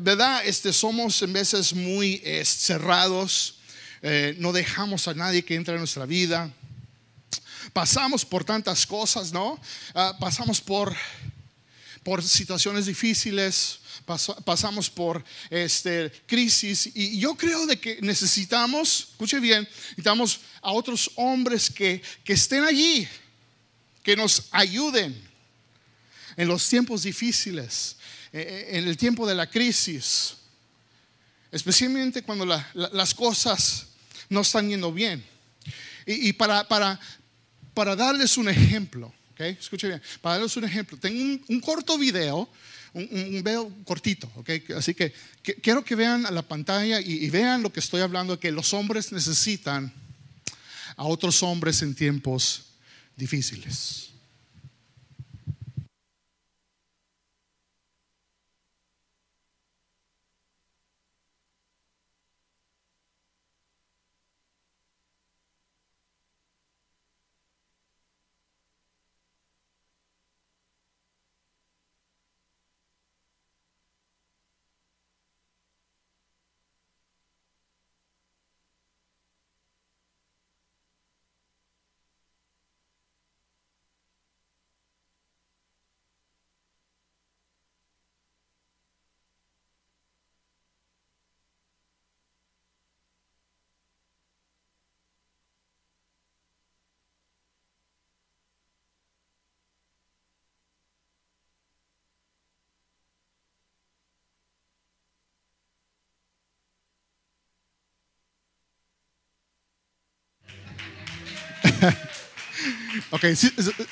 ¿verdad? 0.00 0.42
Este, 0.46 0.72
somos 0.72 1.20
en 1.22 1.32
veces 1.32 1.74
muy 1.74 2.20
eh, 2.24 2.44
cerrados, 2.44 3.56
eh, 4.00 4.36
no 4.38 4.52
dejamos 4.52 5.08
a 5.08 5.14
nadie 5.14 5.44
que 5.44 5.56
entre 5.56 5.74
en 5.74 5.80
nuestra 5.80 6.06
vida. 6.06 6.52
Pasamos 7.72 8.24
por 8.24 8.44
tantas 8.44 8.86
cosas, 8.86 9.32
¿no? 9.32 9.60
Ah, 9.94 10.16
pasamos 10.18 10.60
por, 10.60 10.96
por 12.02 12.22
situaciones 12.22 12.86
difíciles, 12.86 13.80
pasamos 14.44 14.90
por 14.90 15.24
este, 15.50 16.10
crisis 16.26 16.90
y 16.94 17.18
yo 17.18 17.34
creo 17.34 17.66
de 17.66 17.78
que 17.78 17.98
necesitamos, 18.00 19.08
escuche 19.10 19.38
bien, 19.38 19.68
necesitamos 19.90 20.40
a 20.62 20.72
otros 20.72 21.10
hombres 21.16 21.70
que, 21.70 22.02
que 22.24 22.32
estén 22.32 22.64
allí, 22.64 23.06
que 24.02 24.16
nos 24.16 24.48
ayuden 24.50 25.28
en 26.36 26.48
los 26.48 26.68
tiempos 26.68 27.02
difíciles, 27.02 27.96
eh, 28.32 28.66
eh, 28.70 28.78
en 28.78 28.88
el 28.88 28.96
tiempo 28.96 29.26
de 29.26 29.34
la 29.34 29.48
crisis. 29.48 30.36
especialmente 31.50 32.22
cuando 32.22 32.44
las 32.74 33.14
cosas 33.14 33.86
no 34.28 34.42
están 34.42 34.68
yendo 34.68 34.92
bien. 34.92 35.24
Y, 36.06 36.32
para, 36.32 36.66
para, 36.66 36.98
para, 37.74 37.94
darles 37.94 38.38
un 38.38 38.48
ejemplo, 38.48 39.12
¿okay? 39.32 39.56
escuche 39.60 39.88
bien, 39.88 40.02
para 40.22 40.36
darles 40.36 40.56
un 40.56 40.64
ejemplo, 40.64 40.96
tengo 40.96 41.42
un, 41.48 41.60
corto 41.60 41.98
video, 41.98 42.48
un, 42.98 43.30
video 43.30 43.72
cortito, 43.84 44.30
¿okay? 44.36 44.64
así 44.76 44.94
que, 44.94 45.12
quiero 45.62 45.84
que 45.84 45.94
vean 45.94 46.26
a 46.26 46.30
la 46.30 46.42
pantalla 46.42 47.00
y, 47.00 47.24
y 47.24 47.30
vean 47.30 47.62
lo 47.62 47.72
que 47.72 47.80
estoy 47.80 48.00
hablando, 48.00 48.38
que 48.38 48.52
los 48.52 48.74
hombres 48.74 49.12
necesitan 49.12 49.92
a 50.96 51.04
otros 51.04 51.42
hombres 51.42 51.80
en 51.82 51.94
tiempos 51.94 52.64
difíciles. 53.16 54.07
ok, 113.10 113.24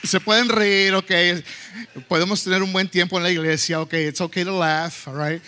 se 0.03 0.21
pueden 0.21 0.49
reír, 0.49 0.95
ok. 0.95 1.11
Podemos 2.09 2.43
tener 2.43 2.63
un 2.63 2.73
buen 2.73 2.89
tiempo 2.89 3.17
en 3.17 3.23
la 3.23 3.31
iglesia, 3.31 3.81
ok. 3.81 3.93
It's 3.95 4.21
okay 4.21 4.45
to 4.45 4.59
laugh, 4.59 5.09
all 5.09 5.17
right. 5.17 5.43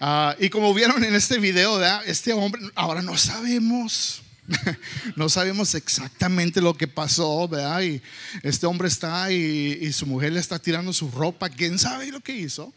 Ah, 0.00 0.36
y 0.38 0.50
como 0.50 0.74
vieron 0.74 1.02
en 1.04 1.14
este 1.14 1.38
video, 1.38 1.82
este 2.04 2.32
hombre, 2.32 2.62
ahora 2.74 3.02
no 3.02 3.16
sabemos. 3.16 4.22
no 5.16 5.28
sabemos 5.28 5.74
exactamente 5.74 6.60
lo 6.60 6.76
que 6.76 6.86
pasó, 6.86 7.48
¿verdad? 7.48 7.80
Y 7.82 8.00
este 8.42 8.66
hombre 8.66 8.86
está 8.86 9.32
y, 9.32 9.78
y 9.80 9.92
su 9.92 10.06
mujer 10.06 10.32
le 10.32 10.40
está 10.40 10.58
tirando 10.58 10.92
su 10.92 11.10
ropa. 11.10 11.48
¿Quién 11.48 11.78
sabe 11.78 12.12
lo 12.12 12.20
que 12.20 12.36
hizo? 12.36 12.72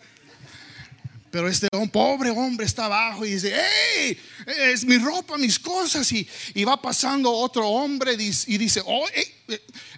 Pero 1.32 1.48
este 1.48 1.68
pobre 1.92 2.30
hombre 2.32 2.66
está 2.66 2.86
abajo 2.86 3.26
y 3.26 3.34
dice, 3.34 3.54
hey, 3.56 4.18
es 4.72 4.84
mi 4.84 4.98
ropa, 4.98 5.38
mis 5.38 5.60
cosas. 5.60 6.12
Y, 6.12 6.28
va 6.64 6.82
pasando 6.82 7.32
otro 7.32 7.68
hombre 7.68 8.14
y 8.14 8.58
dice, 8.58 8.82
oh, 8.86 9.08
eh, 9.14 9.36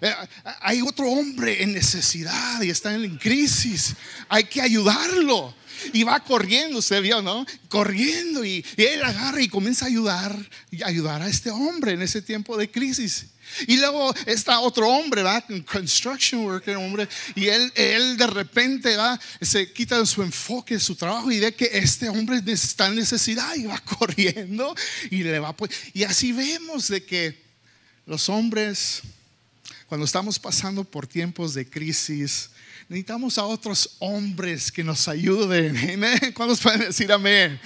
eh, 0.00 0.14
hay 0.60 0.82
otro 0.82 1.08
hombre 1.08 1.62
en 1.62 1.72
necesidad 1.72 2.60
y 2.62 2.70
está 2.70 2.94
en 2.94 3.18
crisis. 3.18 3.94
Hay 4.28 4.44
que 4.44 4.60
ayudarlo. 4.60 5.54
Y 5.92 6.02
va 6.02 6.20
corriendo, 6.20 6.82
se 6.82 7.00
vio, 7.00 7.22
¿no? 7.22 7.46
Corriendo 7.68 8.44
y, 8.44 8.64
y 8.76 8.82
él 8.82 9.02
agarra 9.02 9.40
y 9.40 9.48
comienza 9.48 9.84
a 9.84 9.88
ayudar, 9.88 10.36
ayudar 10.84 11.22
a 11.22 11.28
este 11.28 11.50
hombre 11.50 11.92
en 11.92 12.02
ese 12.02 12.22
tiempo 12.22 12.56
de 12.56 12.70
crisis. 12.70 13.26
Y 13.66 13.76
luego 13.76 14.14
está 14.26 14.60
otro 14.60 14.88
hombre, 14.88 15.22
¿va? 15.22 15.44
Construction 15.70 16.44
worker, 16.44 16.76
hombre. 16.76 17.08
Y 17.34 17.48
él, 17.48 17.70
él 17.74 18.16
de 18.16 18.26
repente, 18.26 18.96
¿va? 18.96 19.18
Se 19.40 19.72
quita 19.72 20.04
su 20.06 20.22
enfoque, 20.22 20.80
su 20.80 20.94
trabajo 20.94 21.30
y 21.30 21.40
ve 21.40 21.54
que 21.54 21.68
este 21.72 22.08
hombre 22.08 22.40
está 22.46 22.88
en 22.88 22.96
necesidad 22.96 23.54
y 23.56 23.64
va 23.64 23.78
corriendo 23.98 24.74
y 25.10 25.22
le 25.22 25.38
va. 25.38 25.54
Y 25.92 26.04
así 26.04 26.32
vemos 26.32 26.88
de 26.88 27.04
que 27.04 27.42
los 28.06 28.28
hombres, 28.28 29.02
cuando 29.86 30.06
estamos 30.06 30.38
pasando 30.38 30.84
por 30.84 31.06
tiempos 31.06 31.54
de 31.54 31.68
crisis, 31.68 32.50
necesitamos 32.88 33.38
a 33.38 33.44
otros 33.44 33.96
hombres 33.98 34.70
que 34.70 34.84
nos 34.84 35.08
ayuden. 35.08 35.76
¿Cuántos 36.34 36.60
pueden 36.60 36.80
decir 36.80 37.10
amén? 37.12 37.60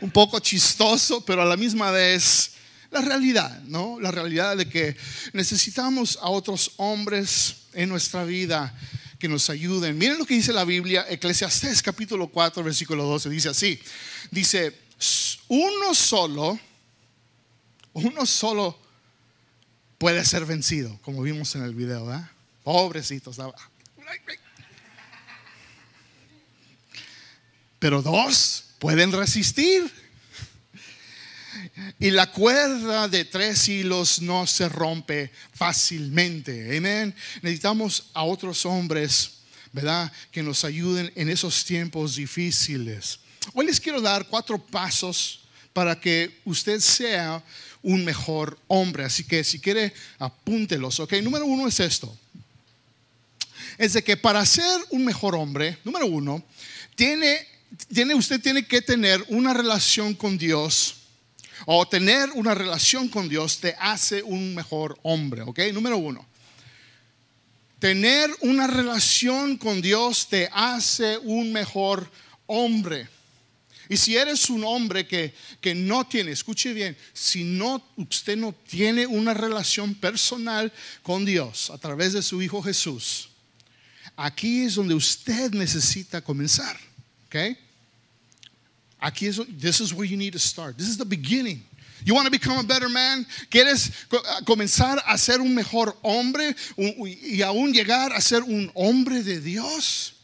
Un 0.00 0.10
poco 0.10 0.38
chistoso, 0.38 1.24
pero 1.24 1.42
a 1.42 1.44
la 1.44 1.56
misma 1.56 1.90
vez 1.90 2.52
la 2.90 3.00
realidad, 3.00 3.62
¿no? 3.64 4.00
La 4.00 4.10
realidad 4.10 4.56
de 4.56 4.68
que 4.68 4.96
necesitamos 5.32 6.18
a 6.20 6.28
otros 6.28 6.72
hombres 6.76 7.56
en 7.72 7.88
nuestra 7.88 8.24
vida 8.24 8.74
que 9.18 9.28
nos 9.28 9.48
ayuden. 9.50 9.96
Miren 9.96 10.18
lo 10.18 10.26
que 10.26 10.34
dice 10.34 10.52
la 10.52 10.64
Biblia, 10.64 11.06
Eclesiastés 11.08 11.82
capítulo 11.82 12.28
4, 12.28 12.64
versículo 12.64 13.04
12, 13.04 13.28
dice 13.30 13.50
así, 13.50 13.80
dice, 14.30 14.76
uno 15.48 15.94
solo, 15.94 16.58
uno 17.92 18.26
solo 18.26 18.78
puede 19.98 20.24
ser 20.24 20.46
vencido, 20.46 20.98
como 21.02 21.22
vimos 21.22 21.54
en 21.54 21.62
el 21.62 21.74
video, 21.74 22.06
¿verdad? 22.06 22.30
Pobrecitos. 22.64 23.38
Pero 27.80 28.02
dos 28.02 28.66
pueden 28.78 29.10
resistir. 29.10 29.90
Y 31.98 32.10
la 32.10 32.30
cuerda 32.30 33.08
de 33.08 33.24
tres 33.24 33.68
hilos 33.68 34.22
no 34.22 34.46
se 34.46 34.68
rompe 34.68 35.32
fácilmente. 35.52 36.76
Amén. 36.76 37.14
Necesitamos 37.42 38.04
a 38.14 38.22
otros 38.22 38.64
hombres, 38.64 39.38
¿verdad? 39.72 40.12
Que 40.30 40.42
nos 40.42 40.64
ayuden 40.64 41.10
en 41.16 41.28
esos 41.28 41.64
tiempos 41.64 42.16
difíciles. 42.16 43.18
Hoy 43.54 43.66
les 43.66 43.80
quiero 43.80 44.00
dar 44.00 44.26
cuatro 44.26 44.58
pasos 44.58 45.40
para 45.72 45.98
que 45.98 46.40
usted 46.44 46.80
sea 46.80 47.42
un 47.82 48.04
mejor 48.04 48.58
hombre. 48.66 49.04
Así 49.04 49.24
que 49.24 49.42
si 49.42 49.58
quiere, 49.58 49.92
apúntelos. 50.18 51.00
Ok, 51.00 51.14
número 51.22 51.46
uno 51.46 51.66
es 51.66 51.80
esto. 51.80 52.14
Es 53.78 53.94
de 53.94 54.04
que 54.04 54.16
para 54.16 54.44
ser 54.44 54.78
un 54.90 55.04
mejor 55.04 55.34
hombre, 55.34 55.78
número 55.84 56.06
uno, 56.06 56.44
tiene, 56.94 57.46
tiene, 57.92 58.14
usted 58.14 58.40
tiene 58.40 58.66
que 58.66 58.82
tener 58.82 59.24
una 59.28 59.54
relación 59.54 60.14
con 60.14 60.36
Dios 60.36 60.96
o 61.66 61.86
tener 61.86 62.30
una 62.34 62.54
relación 62.54 63.08
con 63.08 63.28
Dios 63.28 63.58
te 63.58 63.76
hace 63.78 64.22
un 64.22 64.54
mejor 64.54 64.98
hombre, 65.02 65.42
¿ok? 65.42 65.58
Número 65.72 65.96
uno. 65.98 66.26
Tener 67.78 68.30
una 68.40 68.66
relación 68.66 69.56
con 69.56 69.80
Dios 69.80 70.28
te 70.28 70.48
hace 70.52 71.18
un 71.18 71.52
mejor 71.52 72.10
hombre. 72.46 73.08
Y 73.88 73.96
si 73.96 74.16
eres 74.16 74.48
un 74.50 74.62
hombre 74.64 75.06
que, 75.06 75.34
que, 75.60 75.74
no 75.74 76.06
tiene, 76.06 76.30
escuche 76.30 76.72
bien, 76.72 76.96
si 77.12 77.42
no, 77.42 77.82
usted 77.96 78.36
no 78.36 78.52
tiene 78.52 79.06
una 79.06 79.34
relación 79.34 79.94
personal 79.94 80.72
con 81.02 81.24
Dios 81.24 81.70
a 81.70 81.78
través 81.78 82.12
de 82.12 82.22
su 82.22 82.40
Hijo 82.40 82.62
Jesús, 82.62 83.30
aquí 84.14 84.62
es 84.62 84.76
donde 84.76 84.94
usted 84.94 85.50
necesita 85.52 86.20
comenzar. 86.20 86.78
¿Ok? 87.30 87.56
Aquí 88.98 89.26
es, 89.26 89.40
this 89.58 89.80
is 89.80 89.92
where 89.94 90.04
you 90.04 90.16
need 90.16 90.32
to 90.32 90.38
start. 90.38 90.76
This 90.76 90.88
is 90.88 90.98
the 90.98 91.04
beginning. 91.04 91.62
You 92.04 92.14
want 92.14 92.26
to 92.26 92.30
become 92.30 92.58
a 92.58 92.62
better 92.62 92.88
man? 92.88 93.26
¿Quieres 93.50 93.90
comenzar 94.44 95.02
a 95.06 95.16
ser 95.16 95.40
un 95.40 95.54
mejor 95.54 95.96
hombre 96.02 96.54
y 96.76 97.42
aún 97.42 97.72
llegar 97.72 98.12
a 98.12 98.20
ser 98.20 98.42
un 98.42 98.70
hombre 98.74 99.22
de 99.22 99.40
Dios? 99.40 100.14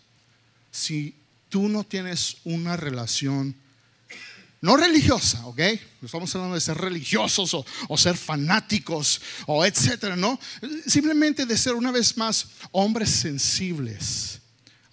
Si 0.70 1.14
tú 1.48 1.68
no 1.68 1.84
tienes 1.84 2.36
una 2.44 2.76
relación 2.76 3.54
no 4.62 4.76
religiosa, 4.76 5.46
¿ok? 5.46 5.60
Estamos 6.02 6.34
hablando 6.34 6.54
de 6.54 6.60
ser 6.60 6.76
religiosos 6.78 7.54
o, 7.54 7.96
ser 7.96 8.16
fanáticos 8.16 9.20
o 9.46 9.64
etcétera, 9.64 10.16
¿no? 10.16 10.40
Simplemente 10.86 11.46
de 11.46 11.56
ser 11.56 11.75
una 11.75 11.92
vez 11.92 12.16
más 12.16 12.46
hombres 12.72 13.10
sensibles 13.10 14.40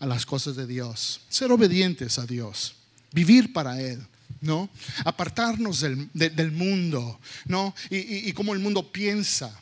a 0.03 0.05
las 0.05 0.25
cosas 0.25 0.57
de 0.57 0.67
Dios, 0.67 1.21
ser 1.29 1.49
obedientes 1.51 2.19
a 2.19 2.25
Dios 2.25 2.75
vivir 3.13 3.53
para 3.53 3.79
Él. 3.79 4.05
¿no? 4.41 4.69
Apartarnos 5.05 5.79
del, 5.79 6.51
mundo, 6.51 7.17
¿no? 7.45 7.73
Y, 7.89 8.27
y, 8.27 8.33
cómo 8.33 8.51
el 8.53 8.59
mundo 8.59 8.91
piensa. 8.91 9.57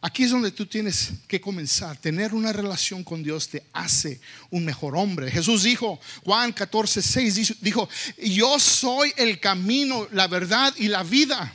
Aquí 0.00 0.24
es 0.24 0.32
donde 0.32 0.50
tú 0.50 0.66
tienes 0.66 1.12
que 1.28 1.40
comenzar. 1.40 1.96
Tener 1.98 2.34
una 2.34 2.52
relación 2.52 3.04
con 3.04 3.22
Dios 3.22 3.48
te 3.48 3.64
hace 3.72 4.20
un 4.50 4.64
mejor 4.64 4.96
hombre. 4.96 5.30
Jesús 5.30 5.62
dijo, 5.62 6.00
Juan 6.24 6.52
14, 6.52 7.00
6, 7.00 7.60
dijo, 7.60 7.88
yo 8.18 8.58
soy 8.58 9.12
el 9.16 9.38
camino, 9.38 10.08
la 10.10 10.26
verdad 10.26 10.74
y 10.76 10.88
la 10.88 11.04
vida. 11.04 11.54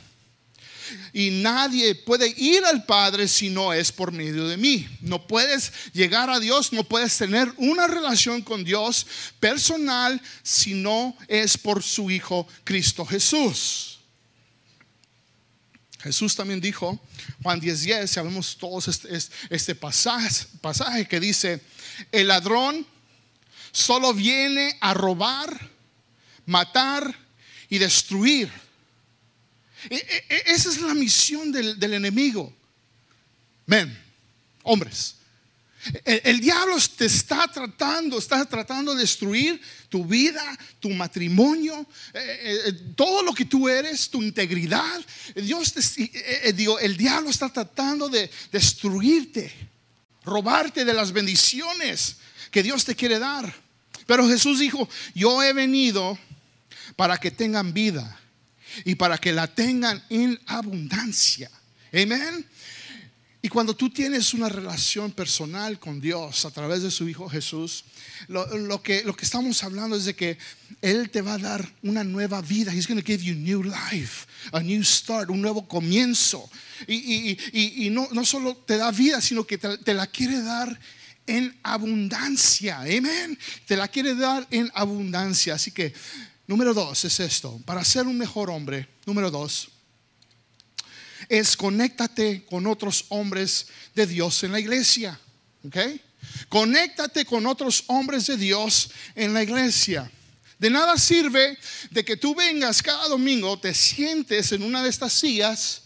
Y 1.12 1.30
nadie 1.30 1.94
puede 1.94 2.28
ir 2.36 2.64
al 2.64 2.84
Padre 2.84 3.28
si 3.28 3.50
no 3.50 3.72
es 3.72 3.92
por 3.92 4.12
medio 4.12 4.48
de 4.48 4.56
mí. 4.56 4.88
No 5.00 5.26
puedes 5.26 5.72
llegar 5.92 6.30
a 6.30 6.40
Dios, 6.40 6.72
no 6.72 6.84
puedes 6.84 7.16
tener 7.16 7.52
una 7.56 7.86
relación 7.86 8.42
con 8.42 8.64
Dios 8.64 9.06
personal 9.38 10.20
si 10.42 10.74
no 10.74 11.16
es 11.28 11.58
por 11.58 11.82
su 11.82 12.10
Hijo 12.10 12.46
Cristo 12.64 13.04
Jesús. 13.04 13.98
Jesús 16.02 16.34
también 16.34 16.60
dijo, 16.60 16.98
Juan 17.42 17.60
10:10, 17.60 17.84
10, 17.84 18.10
sabemos 18.10 18.56
todos 18.56 18.88
este, 18.88 19.08
este 19.50 19.74
pasaje, 19.74 20.46
pasaje 20.60 21.06
que 21.06 21.20
dice, 21.20 21.60
el 22.10 22.28
ladrón 22.28 22.86
solo 23.70 24.14
viene 24.14 24.76
a 24.80 24.94
robar, 24.94 25.70
matar 26.46 27.14
y 27.68 27.78
destruir. 27.78 28.50
E, 29.88 29.96
e, 29.96 30.24
e, 30.28 30.52
esa 30.52 30.68
es 30.68 30.80
la 30.80 30.94
misión 30.94 31.52
del, 31.52 31.94
enemigo. 31.94 32.52
Men, 33.66 33.96
hombres. 34.62 35.16
El, 36.04 36.40
diablo 36.40 36.76
te 36.94 37.06
está 37.06 37.48
tratando, 37.48 38.18
está 38.18 38.44
tratando 38.44 38.94
de 38.94 39.00
destruir 39.00 39.58
tu 39.88 40.04
vida, 40.04 40.42
tu 40.78 40.90
matrimonio, 40.90 41.86
eh, 42.12 42.18
eh, 42.18 42.60
eh, 42.66 42.72
todo 42.94 43.22
lo 43.22 43.32
que 43.32 43.46
tú 43.46 43.66
eres, 43.66 44.10
tu 44.10 44.22
integridad. 44.22 45.00
Dios 45.34 45.72
el 46.82 46.96
diablo 46.98 47.30
está 47.30 47.48
tratando 47.48 48.10
de 48.10 48.30
destruirte, 48.52 49.50
robarte 50.22 50.84
de 50.84 50.92
las 50.92 51.12
bendiciones 51.12 52.18
que 52.50 52.62
Dios 52.62 52.84
te 52.84 52.94
quiere 52.94 53.18
dar. 53.18 53.54
Pero 54.06 54.28
Jesús 54.28 54.58
dijo, 54.58 54.86
yo 55.14 55.42
he 55.42 55.54
venido 55.54 56.18
para 56.94 57.16
que 57.16 57.30
tengan 57.30 57.72
vida 57.72 58.20
y 58.84 58.94
para 58.94 59.18
que 59.18 59.32
la 59.32 59.46
tengan 59.46 60.02
en 60.08 60.38
abundancia. 60.46 61.50
Amén. 61.92 62.46
Y 63.42 63.48
cuando 63.48 63.74
tú 63.74 63.88
tienes 63.88 64.34
una 64.34 64.50
relación 64.50 65.12
personal 65.12 65.78
con 65.78 65.98
Dios 65.98 66.44
a 66.44 66.50
través 66.50 66.82
de 66.82 66.90
su 66.90 67.08
Hijo 67.08 67.26
Jesús, 67.26 67.84
lo, 68.28 68.82
que, 68.82 69.02
lo 69.02 69.16
que 69.16 69.24
estamos 69.24 69.64
hablando 69.64 69.96
es 69.96 70.04
de 70.04 70.14
que 70.14 70.36
Él 70.82 71.08
te 71.08 71.22
va 71.22 71.34
a 71.34 71.38
dar 71.38 71.72
una 71.82 72.04
nueva 72.04 72.42
vida. 72.42 72.70
He's 72.74 72.86
going 72.86 73.00
to 73.00 73.06
give 73.06 73.24
you 73.24 73.34
new 73.34 73.62
life, 73.62 74.26
a 74.52 74.60
new 74.60 74.84
start, 74.84 75.30
un 75.30 75.40
nuevo 75.40 75.66
comienzo. 75.66 76.50
Y, 76.86 77.88
no, 77.90 78.08
no, 78.12 78.26
solo 78.26 78.56
te 78.56 78.76
da 78.76 78.90
vida, 78.90 79.22
sino 79.22 79.46
que 79.46 79.56
te, 79.56 79.78
te 79.78 79.94
la 79.94 80.06
quiere 80.06 80.42
dar 80.42 80.78
en 81.26 81.56
abundancia. 81.62 82.80
Amén. 82.80 83.38
Te 83.66 83.74
la 83.74 83.88
quiere 83.88 84.14
dar 84.14 84.46
en 84.50 84.70
abundancia. 84.74 85.54
Así 85.54 85.70
que 85.70 85.94
Número 86.50 86.74
dos 86.74 87.04
es 87.04 87.20
esto, 87.20 87.60
para 87.64 87.84
ser 87.84 88.08
un 88.08 88.18
mejor 88.18 88.50
hombre, 88.50 88.88
número 89.06 89.30
dos, 89.30 89.68
es 91.28 91.56
conéctate 91.56 92.44
con 92.44 92.66
otros 92.66 93.04
hombres 93.10 93.68
de 93.94 94.04
Dios 94.04 94.42
en 94.42 94.50
la 94.50 94.58
iglesia. 94.58 95.16
¿Ok? 95.64 95.76
Conéctate 96.48 97.24
con 97.24 97.46
otros 97.46 97.84
hombres 97.86 98.26
de 98.26 98.36
Dios 98.36 98.90
en 99.14 99.32
la 99.32 99.44
iglesia. 99.44 100.10
De 100.58 100.70
nada 100.70 100.98
sirve 100.98 101.56
de 101.92 102.04
que 102.04 102.16
tú 102.16 102.34
vengas 102.34 102.82
cada 102.82 103.06
domingo, 103.06 103.56
te 103.56 103.72
sientes 103.72 104.50
en 104.50 104.64
una 104.64 104.82
de 104.82 104.90
estas 104.90 105.12
sillas 105.12 105.82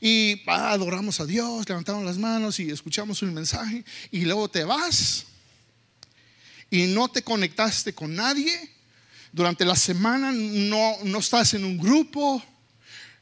y 0.00 0.40
ah, 0.46 0.72
adoramos 0.72 1.20
a 1.20 1.26
Dios, 1.26 1.68
levantamos 1.68 2.06
las 2.06 2.16
manos 2.16 2.58
y 2.60 2.70
escuchamos 2.70 3.20
un 3.20 3.34
mensaje 3.34 3.84
y 4.10 4.22
luego 4.22 4.48
te 4.48 4.64
vas 4.64 5.26
y 6.70 6.86
no 6.86 7.08
te 7.08 7.20
conectaste 7.20 7.92
con 7.92 8.14
nadie 8.14 8.77
durante 9.38 9.64
la 9.64 9.76
semana 9.76 10.32
no, 10.32 10.96
no 11.04 11.18
estás 11.20 11.54
en 11.54 11.64
un 11.64 11.78
grupo, 11.78 12.42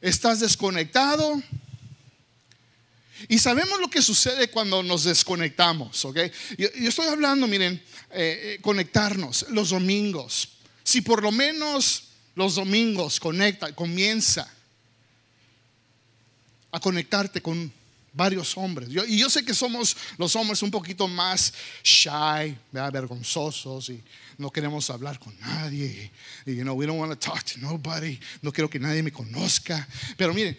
estás 0.01 0.39
desconectado. 0.39 1.39
Y 3.27 3.37
sabemos 3.37 3.79
lo 3.79 3.87
que 3.87 4.01
sucede 4.01 4.49
cuando 4.49 4.81
nos 4.81 5.03
desconectamos, 5.03 6.03
¿ok? 6.05 6.17
Yo, 6.57 6.69
estoy 6.75 7.07
hablando, 7.07 7.45
miren, 7.45 7.75
eh, 8.09 8.55
eh, 8.55 8.59
conectarnos 8.61 9.45
los 9.49 9.69
domingos. 9.69 10.49
Si 10.83 11.01
por 11.01 11.21
lo 11.21 11.31
menos 11.31 12.05
los 12.33 12.55
domingos 12.55 13.19
conecta, 13.19 13.75
comienza 13.75 14.51
a 16.71 16.79
conectarte 16.79 17.43
con 17.43 17.71
varios 18.17 18.57
hombres. 18.57 18.89
y 18.89 19.17
yo 19.17 19.29
sé 19.29 19.45
que 19.45 19.53
somos 19.53 19.95
los 20.17 20.35
hombres 20.35 20.61
un 20.63 20.71
poquito 20.71 21.07
más 21.07 21.53
shy, 21.83 22.57
vergonzosos 22.71 23.89
y 23.89 24.03
no 24.37 24.51
queremos 24.51 24.89
hablar 24.89 25.19
con 25.19 25.37
nadie. 25.39 26.11
Y, 26.45 26.55
you 26.55 26.63
know, 26.63 26.75
we 26.75 26.85
don't 26.85 26.99
want 26.99 27.11
to 27.11 27.17
talk 27.17 27.43
to 27.43 27.59
nobody. 27.59 28.19
No 28.41 28.51
quiero 28.51 28.69
que 28.69 28.79
nadie 28.79 29.03
me 29.03 29.11
conozca. 29.11 29.87
Pero 30.17 30.33
miren, 30.33 30.57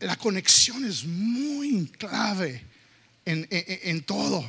la 0.00 0.16
conexión 0.16 0.84
es 0.84 1.04
muy 1.04 1.86
clave 1.86 2.62
en, 3.24 3.46
en, 3.50 4.02
todo. 4.02 4.48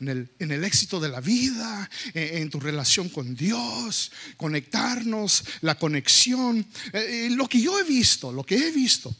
En 0.00 0.08
el, 0.08 0.28
en 0.38 0.50
el, 0.50 0.64
éxito 0.64 1.00
de 1.00 1.08
la 1.08 1.20
vida, 1.20 1.88
en, 2.12 2.50
tu 2.50 2.60
relación 2.60 3.08
con 3.08 3.34
Dios, 3.34 4.12
conectarnos, 4.36 5.44
la 5.62 5.76
conexión. 5.76 6.66
Eh, 6.92 7.26
eh, 7.26 7.30
lo 7.30 7.48
que 7.48 7.60
yo 7.60 7.78
he 7.78 7.84
visto, 7.84 8.32
lo 8.32 8.44
que 8.44 8.56
he 8.56 8.70
visto 8.70 9.14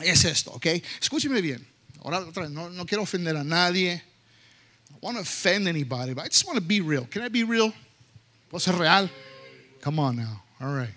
es 0.00 0.24
esto, 0.24 0.52
¿ok? 0.52 0.66
Escúcheme 1.00 1.40
bien. 1.40 1.66
Ahora 2.02 2.20
no, 2.48 2.70
no 2.70 2.86
quiero 2.86 3.02
ofender 3.02 3.36
a 3.36 3.44
nadie 3.44 4.02
want 5.06 5.16
to 5.16 5.22
offend 5.22 5.68
anybody, 5.68 6.14
but 6.14 6.24
I 6.24 6.28
just 6.28 6.46
want 6.46 6.56
to 6.56 6.64
be 6.64 6.80
real. 6.80 7.06
Can 7.06 7.22
I 7.22 7.28
be 7.28 7.44
real? 7.44 7.72
¿Puedo 8.50 8.60
ser 8.60 8.72
real? 8.72 9.08
Come 9.80 10.00
on 10.00 10.16
now. 10.16 10.42
All 10.60 10.74
right. 10.74 10.94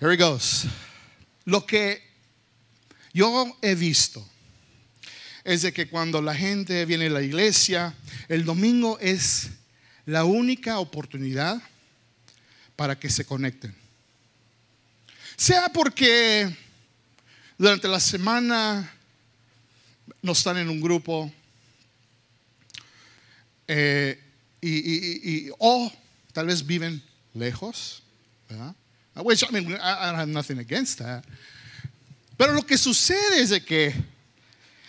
Here 0.00 0.10
he 0.10 0.16
goes. 0.16 0.66
Lo 1.46 1.60
que 1.60 1.98
yo 3.12 3.56
he 3.62 3.74
visto 3.74 4.24
es 5.44 5.62
de 5.62 5.72
que 5.72 5.86
cuando 5.86 6.20
la 6.20 6.34
gente 6.34 6.84
viene 6.86 7.06
a 7.06 7.10
la 7.10 7.22
iglesia, 7.22 7.94
el 8.28 8.44
domingo 8.44 8.98
es 9.00 9.50
la 10.06 10.24
única 10.24 10.78
oportunidad 10.78 11.62
para 12.76 12.98
que 12.98 13.10
se 13.10 13.24
conecten. 13.24 13.74
Sea 15.36 15.68
porque 15.68 16.52
durante 17.58 17.88
la 17.88 18.00
semana 18.00 18.92
no 20.22 20.32
están 20.32 20.56
en 20.58 20.68
un 20.68 20.80
grupo, 20.80 21.32
eh, 23.66 24.20
y, 24.60 25.50
o 25.58 25.92
tal 26.32 26.46
vez 26.46 26.64
viven 26.66 27.02
lejos. 27.34 28.02
Which, 29.16 29.42
I 29.42 29.52
mean, 29.52 29.72
I, 29.72 30.06
don't 30.06 30.16
have 30.16 30.28
nothing 30.28 30.58
against 30.58 30.98
that. 30.98 31.24
Pero 32.36 32.52
lo 32.52 32.62
que 32.62 32.76
sucede 32.76 33.40
es 33.40 33.50
de 33.50 33.64
que 33.64 33.94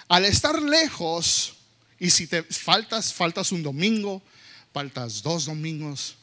al 0.07 0.25
estar 0.25 0.59
lejos, 0.61 1.53
y 1.99 2.09
si 2.09 2.25
te 2.25 2.41
faltas, 2.43 3.13
faltas 3.13 3.51
un 3.51 3.61
domingo, 3.61 4.21
faltas 4.73 5.21
dos 5.21 5.45
domingos, 5.45 6.15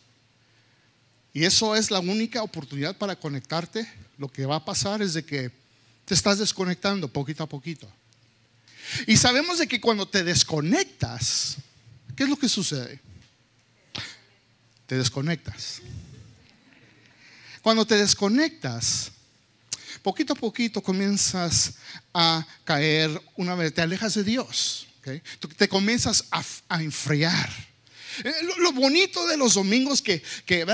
y 1.33 1.45
eso 1.45 1.75
es 1.77 1.91
la 1.91 2.01
única 2.01 2.43
oportunidad 2.43 2.97
para 2.97 3.17
conectarte, 3.17 3.91
lo 4.19 4.29
que 4.29 4.47
va 4.47 4.57
a 4.57 4.65
pasar 4.65 5.01
es 5.01 5.15
de 5.15 5.25
que 5.25 5.51
te 6.13 6.17
estás 6.17 6.39
desconectando 6.39 7.09
poquito 7.09 7.43
a 7.43 7.49
poquito. 7.49 7.91
Y 9.07 9.17
sabemos 9.17 9.57
de 9.59 9.67
que 9.67 9.81
cuando 9.81 10.07
te 10.07 10.23
desconectas, 10.23 11.57
¿Qué 12.15 12.25
es 12.25 12.29
lo 12.29 12.37
que 12.37 12.51
sucede? 12.51 13.01
Te 14.87 14.99
desconectas. 14.99 15.81
Cuando 17.63 17.87
te 17.87 17.97
desconectas, 17.97 19.11
poquito 20.03 20.35
a 20.35 20.37
poquito 20.37 20.83
comienzas 20.83 21.77
a 22.13 22.47
caer 22.65 23.23
una 23.37 23.55
vez, 23.55 23.73
te 23.73 23.81
alejas 23.81 24.13
de 24.13 24.25
Dios, 24.25 24.89
te 25.57 25.67
comienzas 25.67 26.27
a, 26.31 26.83
enfriar. 26.83 27.49
Eh, 28.23 28.35
lo, 28.59 28.73
bonito 28.73 29.27
de 29.27 29.39
los 29.39 29.55
domingos 29.55 30.03
que, 30.03 30.23
que 30.45 30.67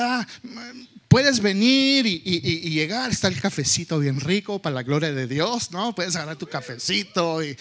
puedes 1.08 1.40
venir 1.40 2.06
y, 2.06 2.70
llegar, 2.70 3.10
está 3.10 3.28
el 3.28 3.40
cafecito 3.40 3.98
bien 3.98 4.20
rico 4.20 4.60
para 4.60 4.74
la 4.74 4.82
gloria 4.82 5.12
de 5.12 5.26
Dios, 5.26 5.70
¿no? 5.70 5.94
Puedes 5.94 6.14
agarrar 6.16 6.36
tu 6.36 6.46
cafecito 6.46 7.42
y, 7.42 7.56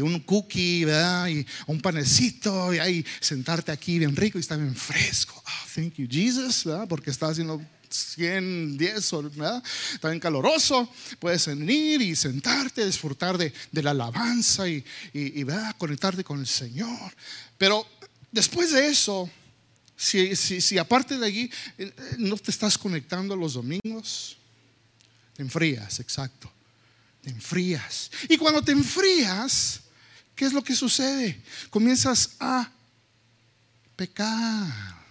un 0.00 0.20
cookie, 0.20 0.84
¿verdad? 0.84 1.28
Y 1.28 1.44
un 1.66 1.80
panecito 1.80 2.72
y 2.72 2.78
ahí 2.78 3.04
sentarte 3.20 3.72
aquí 3.72 3.98
bien 3.98 4.14
rico 4.14 4.38
y 4.38 4.40
está 4.40 4.56
bien 4.56 4.74
fresco. 4.74 5.34
Oh, 5.44 5.68
thank 5.74 5.94
you, 5.94 6.06
Jesus, 6.08 6.64
¿verdad? 6.64 6.86
Porque 6.88 7.10
está 7.10 7.28
haciendo 7.28 7.60
100, 7.90 8.78
10, 8.78 9.10
¿verdad? 9.36 9.62
Está 9.94 10.08
bien 10.08 10.20
caloroso. 10.20 10.88
Puedes 11.18 11.46
venir 11.46 12.00
y 12.00 12.14
sentarte, 12.14 12.86
disfrutar 12.86 13.36
de, 13.36 13.52
la 13.82 13.90
alabanza 13.90 14.68
y, 14.68 14.84
y, 15.12 15.42
¿verdad? 15.42 15.74
conectarte 15.76 16.22
con 16.22 16.38
el 16.38 16.46
Señor. 16.46 17.12
Pero 17.58 17.86
después 18.30 18.72
de 18.72 18.86
eso, 18.86 19.28
si, 20.02 20.60
si, 20.60 20.78
aparte 20.78 21.16
de 21.16 21.26
allí 21.26 21.50
eh, 21.78 21.94
no 22.18 22.36
te 22.36 22.50
estás 22.50 22.76
conectando 22.76 23.36
los 23.36 23.54
domingos, 23.54 24.36
te 25.34 25.42
enfrías, 25.42 26.00
exacto. 26.00 26.50
Te 27.22 27.30
enfrías. 27.30 28.10
Y 28.28 28.36
cuando 28.36 28.62
te 28.62 28.72
enfrías, 28.72 29.80
¿qué 30.34 30.44
es 30.44 30.52
lo 30.52 30.64
que 30.64 30.74
sucede? 30.74 31.40
Comienzas 31.70 32.30
a 32.40 32.68
pecar. 33.94 35.02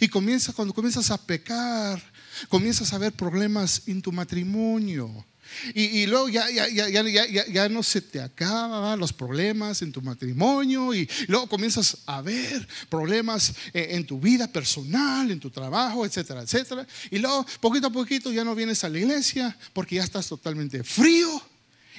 Y 0.00 0.08
comienza, 0.08 0.54
cuando 0.54 0.72
comienzas 0.72 1.10
a 1.10 1.18
pecar, 1.18 2.02
comienzas 2.48 2.92
a 2.94 2.98
ver 2.98 3.12
problemas 3.12 3.82
en 3.86 4.00
tu 4.00 4.10
matrimonio. 4.10 5.26
Y, 5.74 6.06
luego 6.06 6.28
ya, 6.28 6.50
ya, 6.50 6.68
ya, 6.68 7.46
ya, 7.46 7.68
no 7.68 7.82
se 7.82 8.00
te 8.00 8.20
acaban 8.20 8.98
los 8.98 9.12
problemas 9.12 9.82
en 9.82 9.92
tu 9.92 10.02
matrimonio 10.02 10.94
y 10.94 11.08
luego 11.26 11.48
comienzas 11.48 11.98
a 12.06 12.22
ver 12.22 12.66
problemas 12.88 13.54
en, 13.72 13.96
en, 13.96 14.06
tu 14.06 14.20
vida 14.20 14.46
personal, 14.46 15.30
en 15.30 15.40
tu 15.40 15.50
trabajo, 15.50 16.04
etcétera, 16.04 16.42
etcétera. 16.42 16.86
Y 17.10 17.18
luego 17.18 17.46
poquito 17.60 17.88
a 17.88 17.90
poquito 17.90 18.32
ya 18.32 18.44
no 18.44 18.54
vienes 18.54 18.84
a 18.84 18.88
la 18.88 18.98
iglesia 18.98 19.56
porque 19.72 19.96
ya 19.96 20.04
estás 20.04 20.28
totalmente 20.28 20.84
frío 20.84 21.42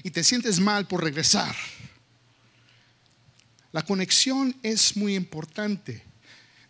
y 0.03 0.11
te 0.11 0.23
sientes 0.23 0.59
mal 0.59 0.87
por 0.87 1.03
regresar. 1.03 1.55
La 3.71 3.83
conexión 3.83 4.55
es 4.63 4.95
muy 4.97 5.15
importante, 5.15 6.03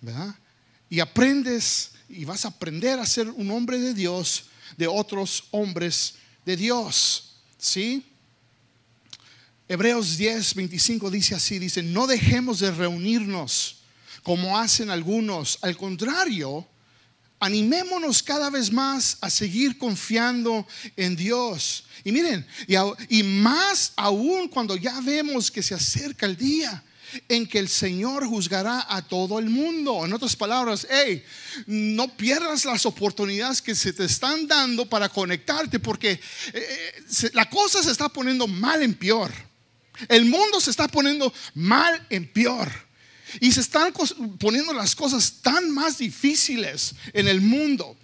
¿verdad? 0.02 0.36
Y 0.90 1.00
aprendes 1.00 1.92
y 2.10 2.26
vas 2.26 2.46
a 2.46 2.50
aprender 2.50 3.00
a 3.00 3.06
ser 3.06 3.30
un 3.30 3.52
hombre 3.52 3.80
de 3.80 3.94
Dios 3.94 4.46
de 4.78 4.88
otros 4.88 5.46
hombres 5.52 6.16
de 6.46 6.58
Dios, 6.58 7.36
¿sí? 7.58 8.06
Hebreos 9.68 10.18
10, 10.18 10.56
25 10.56 11.12
dice 11.12 11.36
así, 11.36 11.60
dice, 11.60 11.84
no 11.84 12.08
dejemos 12.08 12.60
de 12.60 12.72
reunirnos 12.72 13.78
como 14.24 14.58
hacen 14.58 14.90
algunos, 14.90 15.60
al 15.62 15.78
contrario, 15.78 16.68
animémonos 17.40 18.22
cada 18.22 18.50
vez 18.50 18.72
más 18.72 19.18
a 19.22 19.30
seguir 19.30 19.78
confiando 19.78 20.68
en 20.96 21.16
Dios. 21.16 21.86
Y 22.04 22.12
miren, 22.12 22.46
y, 22.68 22.76
y, 23.10 23.24
más 23.24 23.94
aún 23.96 24.48
cuando 24.50 24.76
ya 24.76 25.00
vemos 25.02 25.50
que 25.50 25.64
se 25.64 25.76
acerca 25.76 26.26
el 26.26 26.36
día 26.36 26.84
en 27.28 27.48
que 27.48 27.60
el 27.60 27.70
Señor 27.70 28.26
juzgará 28.26 28.86
a 28.90 29.02
todo 29.02 29.40
el 29.40 29.50
mundo. 29.50 30.06
En 30.06 30.14
otras 30.14 30.36
palabras, 30.36 30.88
hey, 30.90 31.24
no 31.66 32.08
pierdas 32.16 32.66
las 32.66 32.86
oportunidades 32.86 33.62
que 33.62 33.76
se 33.76 33.94
te 33.94 34.06
están 34.06 34.48
dando 34.48 34.88
para 34.88 35.10
conectarte, 35.10 35.80
porque 35.80 36.12
eh, 36.12 36.20
eh, 36.54 37.30
la 37.34 37.50
cosa 37.50 37.84
se 37.84 37.92
está 37.92 38.10
poniendo 38.10 38.48
mal 38.48 38.82
en 38.84 38.94
peor. 38.94 39.32
El 40.08 40.26
mundo 40.26 40.62
se 40.62 40.72
está 40.72 40.88
poniendo 40.88 41.34
mal 41.56 42.06
en 42.10 42.28
peor. 42.32 42.72
Y 43.40 43.52
se 43.52 43.62
están 43.62 43.94
poniendo 44.40 44.74
las 44.74 44.96
cosas 44.96 45.42
tan 45.42 45.70
más 45.70 46.00
difíciles 46.00 46.96
en 47.14 47.28
el 47.28 47.42
mundo. 47.42 47.96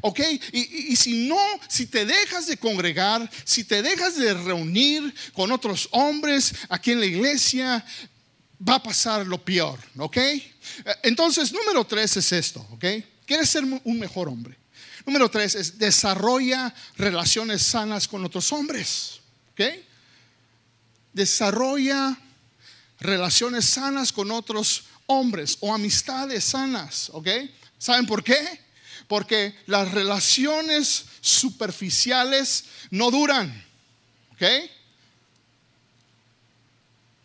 ¿Ok? 0.00 0.20
Y, 0.52 0.92
y, 0.92 0.96
si 0.96 1.28
no, 1.28 1.38
si 1.68 1.86
te 1.86 2.04
dejas 2.04 2.46
de 2.46 2.56
congregar, 2.56 3.28
si 3.44 3.64
te 3.64 3.82
dejas 3.82 4.16
de 4.16 4.34
reunir 4.34 5.14
con 5.32 5.52
otros 5.52 5.88
hombres 5.92 6.54
aquí 6.68 6.92
en 6.92 7.00
la 7.00 7.06
iglesia, 7.06 7.84
va 8.68 8.76
a 8.76 8.82
pasar 8.82 9.26
lo 9.26 9.38
peor, 9.38 9.78
¿ok? 9.96 10.18
Entonces, 11.02 11.52
número 11.52 11.84
tres 11.84 12.16
es 12.16 12.32
esto, 12.32 12.66
¿ok? 12.70 12.84
¿Quieres 13.26 13.48
ser 13.48 13.64
un 13.64 13.98
mejor 13.98 14.28
hombre? 14.28 14.56
Número 15.04 15.28
tres 15.30 15.54
es 15.54 15.78
desarrolla 15.78 16.72
relaciones 16.96 17.62
sanas 17.62 18.06
con 18.06 18.24
otros 18.24 18.52
hombres, 18.52 19.20
¿ok? 19.52 19.60
Desarrolla 21.12 22.16
relaciones 23.00 23.64
sanas 23.64 24.12
con 24.12 24.30
otros 24.30 24.84
hombres 25.06 25.58
o 25.60 25.74
amistades 25.74 26.44
sanas, 26.44 27.10
¿ok? 27.12 27.28
¿Saben 27.78 28.06
por 28.06 28.22
qué? 28.22 28.60
Porque 29.08 29.54
las 29.66 29.90
relaciones 29.90 31.04
superficiales 31.20 32.64
no 32.90 33.10
duran, 33.10 33.64
¿ok? 34.32 34.42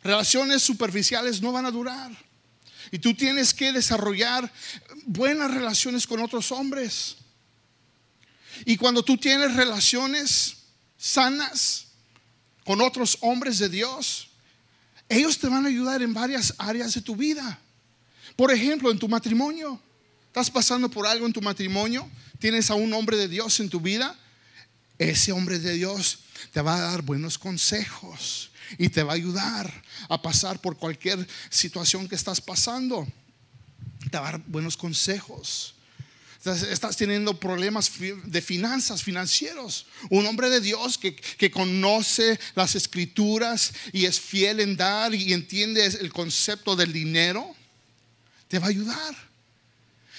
Relaciones 0.08 0.64
superficiales 0.64 1.42
no 1.42 1.52
van 1.52 1.66
a 1.66 1.72
durar. 1.72 2.10
Y 2.92 2.98
tú 2.98 3.14
tienes 3.14 3.54
que 3.54 3.74
desarrollar 3.74 4.50
buenas 5.06 5.54
relaciones 5.54 6.08
con 6.08 6.22
otros 6.22 6.50
hombres. 6.54 7.18
Y 8.64 8.78
cuando 8.78 9.04
tú 9.04 9.18
tienes 9.18 9.54
relaciones 9.54 10.60
sanas 10.98 11.88
con 12.64 12.80
otros 12.80 13.18
hombres 13.20 13.60
de 13.60 13.68
Dios, 13.68 14.30
ellos 15.10 15.38
te 15.38 15.50
van 15.50 15.66
a 15.66 15.68
ayudar 15.68 16.02
en 16.02 16.14
varias 16.14 16.54
áreas 16.58 16.94
de 16.94 17.02
tu 17.02 17.18
vida. 17.18 17.60
Por 18.38 18.54
ejemplo, 18.54 18.90
en 18.90 19.00
tu 19.00 19.10
matrimonio. 19.10 19.78
¿Estás 20.28 20.50
pasando 20.50 20.88
por 20.90 21.06
algo 21.06 21.26
en 21.26 21.34
tu 21.34 21.42
matrimonio? 21.42 22.10
¿Tienes 22.40 22.72
a 22.72 22.76
un 22.76 22.94
hombre 22.94 23.18
de 23.18 23.28
Dios 23.28 23.60
en 23.60 23.70
tu 23.70 23.82
vida? 23.82 24.18
Ese 24.98 25.34
hombre 25.34 25.60
de 25.60 25.74
Dios 25.74 26.20
te 26.54 26.62
va 26.62 26.78
a 26.78 26.92
dar 26.92 27.02
buenos 27.02 27.38
consejos 27.38 28.52
y 28.78 28.90
te 28.90 29.04
va 29.04 29.14
a 29.14 29.16
ayudar 29.16 29.84
a 30.10 30.22
pasar 30.22 30.60
por 30.60 30.78
cualquier 30.78 31.28
situación 31.50 32.08
que 32.08 32.16
estás 32.16 32.42
pasando. 32.42 33.08
Te 34.12 34.18
va 34.18 34.30
a 34.30 34.32
dar 34.34 34.42
buenos 34.48 34.78
consejos. 34.78 35.74
Estás 36.46 36.96
teniendo 36.96 37.38
problemas 37.40 37.92
de 38.26 38.42
finanzas, 38.42 39.04
financieros. 39.04 39.88
Un 40.10 40.26
hombre 40.26 40.50
de 40.50 40.62
Dios 40.62 40.98
que, 40.98 41.16
que, 41.16 41.52
conoce 41.52 42.40
las 42.56 42.76
escrituras 42.76 43.74
y 43.92 44.06
es 44.06 44.20
fiel 44.20 44.62
en 44.62 44.78
dar 44.78 45.14
y 45.14 45.34
entiende 45.34 45.86
el 45.86 46.14
concepto 46.14 46.76
del 46.76 46.94
dinero, 46.94 47.54
te 48.48 48.60
va 48.60 48.68
a 48.68 48.70
ayudar. 48.70 49.16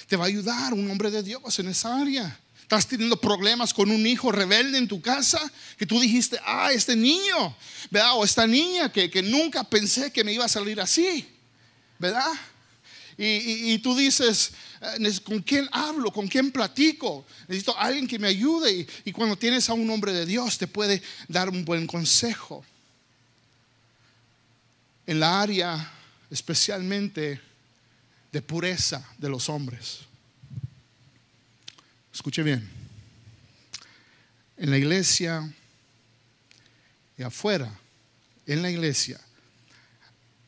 Te 0.07 0.17
va 0.17 0.25
a 0.25 0.29
ayudar 0.29 0.75
un 0.75 0.91
hombre 0.91 1.11
de 1.11 1.23
Dios 1.23 1.59
en 1.59 1.69
esa 1.69 1.99
área. 1.99 2.39
Estás 2.68 2.87
teniendo 2.87 3.18
problemas 3.18 3.72
con 3.72 3.90
un 3.90 4.07
hijo 4.07 4.31
rebelde 4.31 4.76
en 4.76 4.87
tu 4.87 5.00
casa 5.00 5.40
que 5.78 5.87
tú 5.87 5.98
dijiste, 5.98 6.38
ah, 6.44 6.70
este 6.70 6.94
niño, 6.94 7.57
¿verdad? 7.90 8.11
O 8.16 8.24
esta 8.26 8.46
niña 8.46 8.92
que, 8.92 9.22
nunca 9.22 9.64
pensé 9.64 10.12
que 10.12 10.22
me 10.22 10.35
iba 10.35 10.44
a 10.44 10.48
salir 10.48 10.78
así, 10.78 11.26
¿verdad? 11.98 12.31
Y, 13.16 13.78
tú 13.78 13.96
dices, 13.96 14.52
eh, 14.83 15.18
¿con 15.24 15.40
quién 15.40 15.66
hablo? 15.72 16.12
¿Con 16.12 16.28
quién 16.28 16.52
platico? 16.52 17.24
Necesito 17.48 17.74
alguien 17.74 18.07
que 18.07 18.18
me 18.18 18.28
ayude. 18.28 18.70
Y, 18.70 18.87
y 19.07 19.12
cuando 19.12 19.38
tienes 19.38 19.70
a 19.70 19.72
un 19.72 19.88
hombre 19.88 20.12
de 20.12 20.26
Dios, 20.26 20.59
te 20.59 20.66
puede 20.66 21.00
dar 21.26 21.48
un 21.48 21.64
buen 21.64 21.87
consejo. 21.87 22.62
En 25.07 25.20
la 25.20 25.40
área 25.40 25.90
especialmente 26.28 27.40
de 28.31 28.42
pureza 28.42 29.02
de 29.16 29.31
los 29.31 29.48
hombres. 29.48 30.08
Escuche 32.18 32.42
bien. 32.42 32.68
En 34.57 34.70
la 34.70 34.76
iglesia 34.76 35.48
y 37.16 37.22
afuera, 37.22 37.72
en 38.44 38.61
la 38.61 38.72
iglesia, 38.72 39.20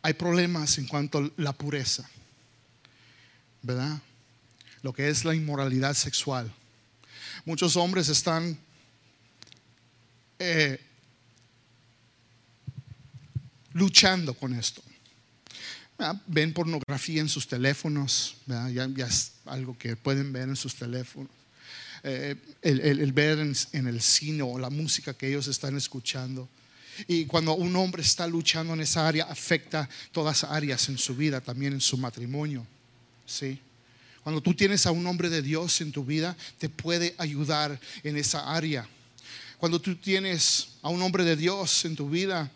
hay 0.02 0.14
problemas 0.14 0.78
en 0.78 0.88
cuanto 0.88 1.18
a 1.18 1.30
la 1.36 1.52
pureza, 1.52 2.10
¿verdad? 3.62 4.02
Lo 4.82 4.92
que 4.92 5.10
es 5.10 5.24
la 5.24 5.32
inmoralidad 5.32 5.94
sexual. 5.94 6.52
Muchos 7.44 7.76
hombres 7.76 8.08
están 8.08 8.58
eh, 10.40 10.80
luchando 13.74 14.34
con 14.34 14.54
esto. 14.54 14.82
Ven 16.26 16.52
pornografía 16.52 17.20
en 17.20 17.28
sus 17.28 17.46
teléfonos, 17.46 18.38
ya, 18.48 18.86
es 19.06 19.34
algo 19.44 19.78
que 19.78 19.94
pueden 19.94 20.32
ver 20.32 20.48
en 20.48 20.56
sus 20.56 20.74
teléfonos. 20.74 21.39
Eh, 22.02 22.36
el, 22.62 23.12
ver 23.12 23.38
en, 23.38 23.86
el 23.86 24.00
cine 24.00 24.42
o 24.42 24.58
la 24.58 24.70
música 24.70 25.14
que 25.14 25.28
ellos 25.28 25.46
están 25.48 25.76
escuchando. 25.76 26.48
Y 27.06 27.26
cuando 27.26 27.54
un 27.54 27.74
hombre 27.76 28.02
está 28.02 28.26
luchando 28.26 28.74
en 28.74 28.80
esa 28.80 29.06
área, 29.06 29.24
afecta 29.24 29.88
todas 30.12 30.44
áreas 30.44 30.88
en 30.88 30.98
su 30.98 31.14
vida, 31.14 31.40
también 31.40 31.72
en 31.72 31.80
su 31.80 31.96
matrimonio. 31.96 32.66
¿sí? 33.26 33.58
Cuando 34.22 34.40
tú 34.40 34.54
tienes 34.54 34.86
a 34.86 34.90
un 34.90 35.06
hombre 35.06 35.28
de 35.30 35.42
Dios 35.42 35.80
en 35.80 35.92
tu 35.92 36.04
vida, 36.04 36.36
te 36.58 36.68
puede 36.68 37.14
ayudar 37.18 37.78
en 38.02 38.16
esa 38.16 38.54
área. 38.54 38.86
Cuando 39.58 39.80
tú 39.80 39.94
tienes 39.96 40.68
a 40.82 40.88
un 40.88 41.02
hombre 41.02 41.24
de 41.24 41.36
Dios 41.36 41.84
en 41.84 41.96
tu 41.96 42.08
vida, 42.08 42.50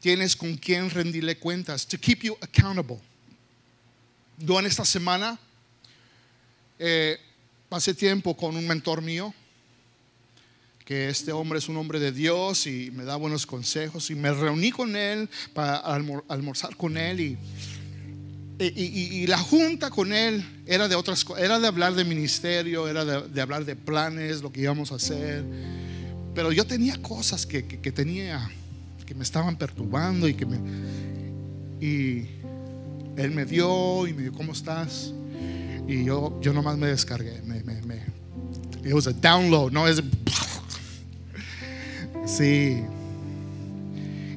tienes 0.00 0.36
con 0.36 0.56
quien 0.56 0.90
rendirle 0.90 1.38
cuentas, 1.38 1.86
to 1.86 1.98
keep 1.98 2.22
you 2.22 2.36
accountable. 2.40 2.98
Yo 4.38 4.58
en 4.58 4.66
esta 4.66 4.84
semana 4.84 5.38
eh, 6.78 7.18
Hace 7.74 7.92
tiempo 7.92 8.36
con 8.36 8.54
un 8.54 8.68
mentor 8.68 9.02
mío, 9.02 9.34
que 10.84 11.08
este 11.08 11.32
hombre 11.32 11.58
es 11.58 11.68
un 11.68 11.76
hombre 11.76 11.98
de 11.98 12.12
Dios 12.12 12.68
y 12.68 12.92
me 12.92 13.02
da 13.02 13.16
buenos 13.16 13.46
consejos 13.46 14.10
y 14.10 14.14
me 14.14 14.32
reuní 14.32 14.70
con 14.70 14.94
él 14.94 15.28
para 15.54 15.78
almorzar 15.78 16.76
con 16.76 16.96
él 16.96 17.18
y, 17.18 17.38
y, 18.60 19.26
la 19.26 19.38
junta 19.38 19.90
con 19.90 20.12
él 20.12 20.62
era 20.66 20.86
de 20.86 20.94
otras 20.94 21.24
cosas, 21.24 21.42
era 21.42 21.58
de 21.58 21.66
hablar 21.66 21.94
de 21.96 22.04
ministerio, 22.04 22.86
era 22.86 23.04
de, 23.04 23.40
hablar 23.40 23.64
de 23.64 23.74
planes, 23.74 24.40
lo 24.40 24.52
que 24.52 24.60
íbamos 24.60 24.92
a 24.92 24.94
hacer, 24.94 25.44
pero 26.32 26.52
yo 26.52 26.64
tenía 26.68 27.02
cosas 27.02 27.44
que, 27.44 27.66
que, 27.66 27.90
tenía, 27.90 28.52
que 29.04 29.16
me 29.16 29.24
estaban 29.24 29.56
perturbando 29.56 30.28
y 30.28 30.34
que 30.34 30.46
me... 30.46 30.60
Y 31.84 32.28
él 33.16 33.32
me 33.32 33.44
dio 33.44 34.06
y 34.06 34.14
me 34.14 34.22
dijo, 34.22 34.36
¿cómo 34.36 34.52
estás? 34.52 35.12
Y 35.86 36.04
yo, 36.04 36.38
yo 36.40 36.52
nomás 36.52 36.78
me 36.78 36.88
descargué. 36.88 37.42
Me, 37.42 37.62
me, 37.62 37.80
me, 37.82 37.96
it 38.84 38.92
was 38.92 39.06
a 39.06 39.12
download, 39.12 39.72
no 39.72 39.86
es. 39.86 40.02
Sí. 42.26 42.82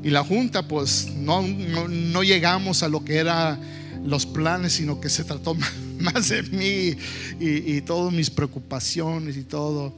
Y 0.03 0.09
la 0.09 0.23
junta, 0.23 0.67
pues 0.67 1.07
no, 1.13 1.41
no, 1.41 2.23
llegamos 2.23 2.83
a 2.83 2.89
lo 2.89 3.03
que 3.03 3.17
era 3.17 3.59
los 4.03 4.25
planes, 4.25 4.73
sino 4.73 5.01
que 5.01 5.09
se 5.09 5.23
trató 5.23 5.55
más 5.99 6.29
de 6.29 6.43
mí 6.43 6.97
y, 7.39 7.75
y 7.75 7.81
todas 7.81 8.13
mis 8.13 8.29
preocupaciones 8.29 9.35
y 9.37 9.43
todo. 9.43 9.93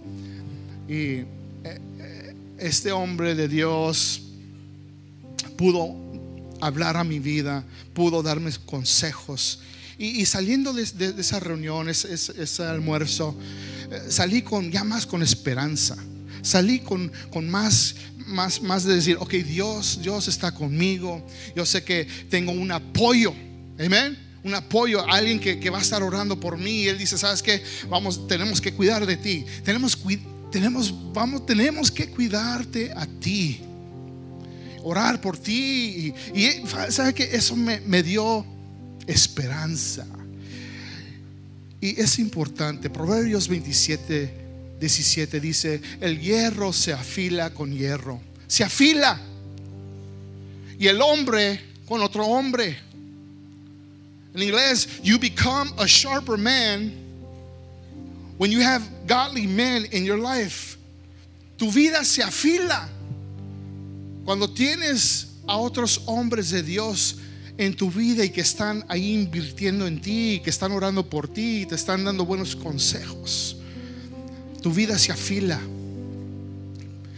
Y 0.87 0.93
eh, 0.93 1.27
eh, 1.63 2.35
este 2.57 2.91
hombre 2.91 3.35
de 3.35 3.47
Dios 3.47 4.21
pudo 5.57 5.95
hablar 6.61 6.97
a 6.97 7.03
mi 7.03 7.19
vida, 7.19 7.63
pudo 7.93 8.23
darme 8.23 8.51
consejos. 8.65 9.61
Y, 9.99 10.25
saliendo 10.25 10.71
de, 10.71 10.83
esa 11.17 11.41
reunión, 11.41 11.89
ese, 11.89 12.63
almuerzo, 12.63 13.35
eh, 13.91 14.03
salí 14.07 14.41
con 14.41 14.71
ya 14.71 14.85
más 14.85 15.05
con 15.05 15.21
esperanza. 15.21 15.97
Salí 16.41 16.79
con, 16.79 17.11
con 17.29 17.49
más, 17.49 17.95
más, 18.25 18.61
más 18.61 18.85
de 18.85 18.95
decir, 18.95 19.17
ok, 19.19 19.33
Dios, 19.33 19.99
Dios 20.01 20.29
está 20.29 20.53
conmigo. 20.53 21.27
Yo 21.53 21.65
sé 21.65 21.83
que 21.83 22.07
tengo 22.29 22.53
un 22.53 22.71
apoyo. 22.71 23.33
Amén 23.77 24.29
un 24.41 24.55
apoyo, 24.55 25.05
alguien 25.05 25.37
que, 25.37 25.69
va 25.69 25.79
a 25.79 25.81
estar 25.81 26.01
orando 26.01 26.39
por 26.39 26.57
mí. 26.57 26.83
Y 26.83 26.87
él 26.87 26.97
dice, 26.97 27.17
¿sabes 27.17 27.43
qué? 27.43 27.61
Vamos, 27.89 28.25
tenemos 28.25 28.61
que 28.61 28.73
cuidar 28.73 29.05
de 29.05 29.17
ti. 29.17 29.45
Tenemos, 29.65 29.97
tenemos, 30.49 30.93
vamos, 31.13 31.45
tenemos 31.45 31.91
que 31.91 32.09
cuidarte 32.09 32.93
a 32.95 33.05
ti 33.05 33.59
orar 34.83 35.19
por 35.19 35.37
ti. 35.37 36.13
Y, 36.33 36.39
y 36.39 36.63
¿sabe 36.89 37.13
que 37.13 37.23
Eso 37.23 37.55
me, 37.55 37.81
me 37.81 38.01
dio 38.01 38.45
esperanza. 39.09 40.05
Y 41.81 41.99
es 41.99 42.19
importante, 42.19 42.89
Proverbios 42.89 43.47
27, 43.47 44.33
17 44.79 45.39
dice, 45.39 45.81
el 46.01 46.19
hierro 46.19 46.73
se 46.73 46.93
afila 46.93 47.53
con 47.53 47.71
hierro, 47.71 48.21
se 48.47 48.63
afila. 48.63 49.19
Y 50.77 50.87
el 50.87 51.01
hombre 51.01 51.59
con 51.87 52.01
otro 52.01 52.25
hombre. 52.25 52.77
En 54.33 54.43
inglés, 54.43 54.87
you 55.03 55.17
become 55.17 55.71
a 55.77 55.87
sharper 55.87 56.37
man 56.37 56.93
when 58.37 58.51
you 58.51 58.61
have 58.61 58.83
godly 59.07 59.47
men 59.47 59.85
in 59.91 60.05
your 60.05 60.19
life. 60.19 60.77
Tu 61.57 61.69
vida 61.71 62.05
se 62.05 62.21
afila 62.21 62.87
cuando 64.23 64.47
tienes 64.47 65.27
a 65.47 65.57
otros 65.57 66.01
hombres 66.05 66.51
de 66.51 66.61
Dios 66.61 67.15
en 67.59 67.75
tu 67.75 67.91
vida 67.91 68.23
y 68.23 68.29
que 68.29 68.39
están 68.39 68.85
ahí 68.87 69.13
invirtiendo 69.13 69.85
en 69.85 69.99
ti, 69.99 70.39
que 70.41 70.49
están 70.49 70.71
orando 70.71 71.09
por 71.09 71.27
ti, 71.27 71.65
te 71.67 71.75
están 71.75 72.05
dando 72.05 72.25
buenos 72.25 72.55
consejos, 72.55 73.57
tu 74.63 74.71
vida 74.71 74.97
se 74.97 75.11
afila. 75.11 75.59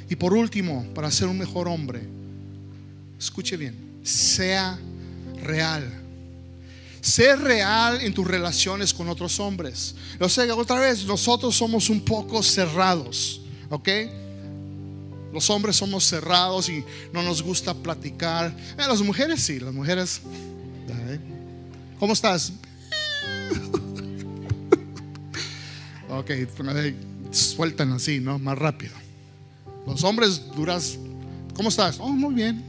Y 0.09 0.15
por 0.15 0.33
último, 0.33 0.83
para 0.95 1.11
ser 1.11 1.27
un 1.27 1.37
mejor 1.37 1.67
hombre, 1.67 2.01
escuche 3.19 3.55
bien, 3.55 3.75
sea 4.01 4.79
real. 5.43 5.87
Ser 7.01 7.39
real 7.39 8.01
en 8.01 8.11
tus 8.11 8.27
relaciones 8.27 8.95
con 8.95 9.09
otros 9.09 9.39
hombres. 9.39 9.93
Lo 10.19 10.27
sé, 10.27 10.51
otra 10.51 10.79
vez, 10.79 11.05
nosotros 11.05 11.55
somos 11.55 11.87
un 11.91 12.01
poco 12.01 12.41
cerrados, 12.41 13.41
¿ok? 13.69 13.89
Los 15.33 15.49
hombres 15.49 15.77
somos 15.77 16.05
cerrados 16.05 16.69
y 16.69 16.83
no 17.13 17.23
nos 17.23 17.41
gusta 17.41 17.73
platicar. 17.73 18.55
Eh, 18.77 18.83
las 18.87 19.01
mujeres 19.01 19.41
sí, 19.41 19.59
las 19.59 19.73
mujeres. 19.73 20.21
¿Cómo 21.99 22.13
estás? 22.13 22.53
ok, 26.09 26.31
sueltan 27.31 27.93
así, 27.93 28.19
¿no? 28.19 28.39
Más 28.39 28.57
rápido. 28.57 28.93
Los 29.85 30.03
hombres 30.03 30.41
duras. 30.55 30.97
¿Cómo 31.55 31.69
estás? 31.69 31.97
Oh, 31.99 32.09
muy 32.09 32.33
bien. 32.33 32.63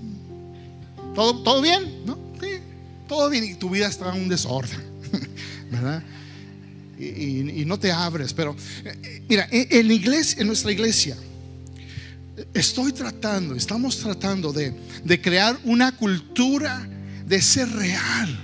¿Todo, 1.14 1.42
todo 1.42 1.60
bien? 1.60 2.04
¿No? 2.06 2.18
Sí, 2.40 2.58
todo 3.08 3.28
bien. 3.28 3.44
Y 3.44 3.54
tu 3.54 3.70
vida 3.70 3.88
está 3.88 4.14
en 4.14 4.22
un 4.22 4.28
desorden, 4.28 4.80
¿verdad? 5.70 6.02
Y, 6.98 7.64
no 7.66 7.78
te 7.78 7.90
abres. 7.90 8.32
Pero, 8.32 8.56
eh, 8.84 8.98
eh, 9.02 9.22
mira, 9.28 9.48
en, 9.50 9.88
la 9.88 9.94
iglesia, 9.94 10.40
en 10.40 10.46
nuestra 10.46 10.72
iglesia, 10.72 11.16
estoy 12.54 12.92
tratando, 12.92 13.54
estamos 13.54 13.98
tratando 13.98 14.52
de, 14.52 14.74
de 15.04 15.20
crear 15.20 15.58
una 15.64 15.96
cultura 15.96 16.88
de 17.26 17.40
ser 17.40 17.68
real, 17.70 18.38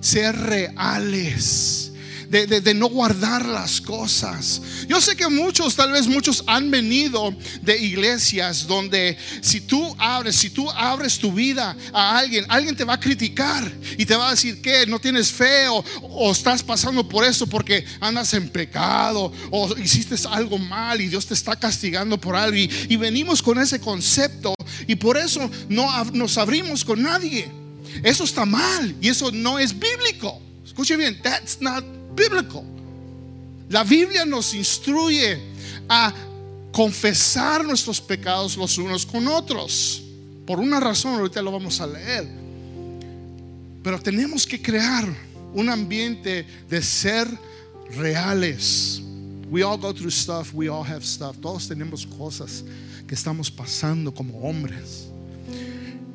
ser 0.00 0.36
reales 0.36 1.87
de, 2.28 2.74
no 2.74 2.88
guardar 2.88 3.46
las 3.46 3.80
cosas. 3.80 4.60
Yo 4.86 5.00
sé 5.00 5.16
que 5.16 5.28
muchos, 5.28 5.74
tal 5.74 5.92
vez 5.92 6.06
muchos 6.06 6.44
han 6.46 6.70
venido 6.70 7.34
de 7.62 7.78
iglesias 7.78 8.66
donde 8.66 9.16
si 9.40 9.60
tú 9.60 9.94
abres, 9.98 10.36
si 10.36 10.50
tú 10.50 10.70
abres 10.70 11.18
tu 11.18 11.32
vida 11.32 11.76
a 11.92 12.18
alguien, 12.18 12.44
alguien 12.48 12.76
te 12.76 12.84
va 12.84 12.94
a 12.94 13.00
criticar 13.00 13.70
y 13.96 14.04
te 14.04 14.14
va 14.14 14.28
a 14.28 14.30
decir 14.32 14.60
que 14.60 14.86
no 14.86 14.98
tienes 14.98 15.32
fe 15.32 15.68
o, 15.68 15.84
estás 16.30 16.62
pasando 16.62 17.08
por 17.08 17.24
eso 17.24 17.46
porque 17.46 17.84
andas 18.00 18.34
en 18.34 18.48
pecado 18.48 19.32
o 19.50 19.76
hiciste 19.78 20.16
algo 20.30 20.58
mal 20.58 21.00
y 21.00 21.08
Dios 21.08 21.26
te 21.26 21.34
está 21.34 21.56
castigando 21.56 22.20
por 22.20 22.36
algo. 22.36 22.56
Y, 22.56 22.70
y 22.88 22.96
venimos 22.96 23.42
con 23.42 23.58
ese 23.58 23.80
concepto 23.80 24.54
y 24.86 24.94
por 24.96 25.16
eso 25.16 25.50
no 25.68 26.04
nos 26.12 26.36
abrimos 26.36 26.84
con 26.84 27.02
nadie. 27.02 27.50
Eso 28.02 28.24
está 28.24 28.44
mal 28.44 28.94
y 29.00 29.08
eso 29.08 29.32
no 29.32 29.58
es 29.58 29.76
bíblico. 29.78 30.40
Escuche 30.64 30.96
bien, 30.96 31.20
that's 31.22 31.60
not 31.60 31.97
biblical. 32.18 32.64
La 33.68 33.84
Biblia 33.84 34.24
nos 34.24 34.54
instruye 34.54 35.38
a 35.88 36.12
confesar 36.72 37.64
nuestros 37.64 38.00
pecados 38.00 38.56
los 38.56 38.78
unos 38.78 39.04
con 39.04 39.26
otros. 39.28 40.02
Por 40.46 40.58
una 40.58 40.80
razón, 40.80 41.14
ahorita 41.14 41.42
lo 41.42 41.52
vamos 41.52 41.80
a 41.80 41.86
leer. 41.86 42.28
Pero 43.82 44.00
tenemos 44.00 44.46
que 44.46 44.60
crear 44.60 45.06
un 45.54 45.68
ambiente 45.68 46.46
de 46.68 46.82
ser 46.82 47.28
reales. 47.96 49.02
We 49.50 49.62
all 49.62 49.78
go 49.78 49.92
through 49.94 50.10
stuff, 50.10 50.52
we 50.52 50.68
all 50.68 50.84
have 50.84 51.04
stuff. 51.04 51.36
Todos 51.40 51.68
tenemos 51.68 52.06
cosas 52.06 52.64
que 53.06 53.14
estamos 53.14 53.50
pasando 53.50 54.12
como 54.12 54.38
hombres. 54.40 55.08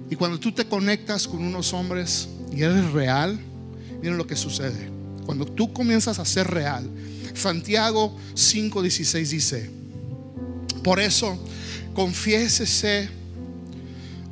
Y 0.09 0.15
cuando 0.15 0.39
tú 0.39 0.51
te 0.51 0.65
conectas 0.65 1.27
con 1.27 1.43
unos 1.43 1.73
hombres 1.73 2.27
y 2.51 2.61
eres 2.61 2.91
real, 2.91 3.39
miren 4.01 4.17
lo 4.17 4.27
que 4.27 4.35
sucede. 4.35 4.92
Cuando 5.25 5.45
tú 5.45 5.71
comienzas 5.71 6.19
a 6.19 6.25
ser 6.25 6.47
real, 6.47 6.89
Santiago 7.33 8.15
5:16 8.35 9.29
dice, 9.29 9.69
por 10.83 10.99
eso 10.99 11.37
confiésese 11.93 13.09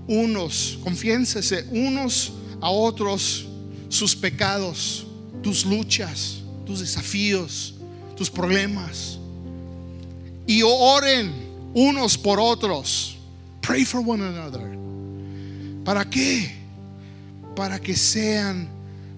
unos, 0.07 0.79
confiésese 0.83 1.65
unos 1.71 2.33
a 2.59 2.69
otros 2.69 3.47
sus 3.89 4.15
pecados, 4.15 5.05
tus 5.41 5.65
luchas, 5.65 6.41
tus 6.65 6.79
desafíos, 6.79 7.75
tus 8.15 8.29
problemas. 8.29 9.17
Y 10.45 10.61
oren 10.63 11.31
unos 11.73 12.17
por 12.17 12.39
otros. 12.39 13.17
Pray 13.61 13.85
for 13.85 14.01
one 14.05 14.23
another. 14.23 14.77
¿Para 15.83 16.09
qué? 16.09 16.51
Para 17.55 17.79
que 17.79 17.95
sean 17.95 18.67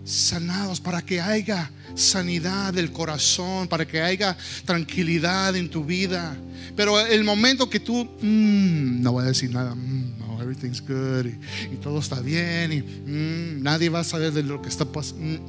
sanados, 0.04 0.80
para 0.80 1.02
que 1.02 1.22
haya 1.22 1.72
sanidad 1.96 2.74
del 2.74 2.92
corazón, 2.92 3.68
para 3.68 3.86
que 3.88 4.02
haya 4.02 4.38
tranquilidad 4.66 5.56
en 5.56 5.70
tu 5.70 5.84
vida. 5.84 6.36
Pero 6.76 7.00
el 7.00 7.24
momento 7.24 7.70
que 7.70 7.80
tú, 7.80 8.06
mm, 8.22 9.02
no 9.02 9.14
voy 9.14 9.24
a 9.26 9.28
decir 9.28 9.52
nada, 9.52 9.76
mm, 9.76 10.20
no, 10.20 10.42
everything's 10.42 10.82
good 10.82 11.26
y, 11.72 11.76
todo 11.78 12.00
está 12.00 12.20
bien 12.22 12.72
y 12.72 12.82
mm, 12.82 13.64
nadie 13.64 13.90
va 13.90 14.00
a 14.00 14.04
saber 14.04 14.32
de 14.32 14.44
lo 14.44 14.62
que 14.62 14.70
está 14.70 14.86
pasando. 14.86 15.42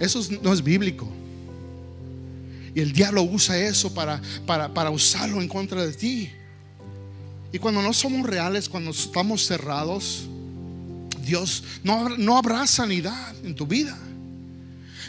eso 0.00 0.20
no 0.42 0.52
es 0.52 0.62
bíblico. 0.62 1.08
Y 2.74 2.80
el 2.80 2.92
diablo 2.92 3.22
usa 3.22 3.58
eso 3.58 3.92
para, 3.92 4.20
para, 4.46 4.72
para 4.72 4.90
usarlo 4.90 5.40
en 5.40 5.48
contra 5.48 5.84
de 5.84 5.92
ti. 5.92 6.30
Y 7.52 7.58
cuando 7.58 7.80
no 7.82 7.92
somos 7.92 8.26
reales, 8.26 8.68
cuando 8.68 8.90
estamos 8.90 9.46
cerrados, 9.46 10.28
Dios, 11.28 11.62
no, 11.84 12.08
no 12.08 12.38
habrá 12.38 12.66
sanidad 12.66 13.34
en 13.44 13.54
tu 13.54 13.66
vida. 13.66 13.96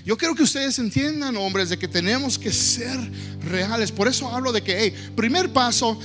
Yo 0.05 0.17
quiero 0.17 0.35
que 0.35 0.43
ustedes 0.43 0.77
entiendan, 0.79 1.37
hombres, 1.37 1.69
de 1.69 1.79
que 1.79 1.87
tenemos 1.87 2.37
que 2.37 2.51
ser 2.51 2.97
reales. 3.41 3.91
Por 3.91 4.07
eso 4.07 4.29
hablo 4.29 4.51
de 4.51 4.61
que, 4.61 4.77
hey, 4.77 5.11
primer 5.15 5.51
paso, 5.53 5.97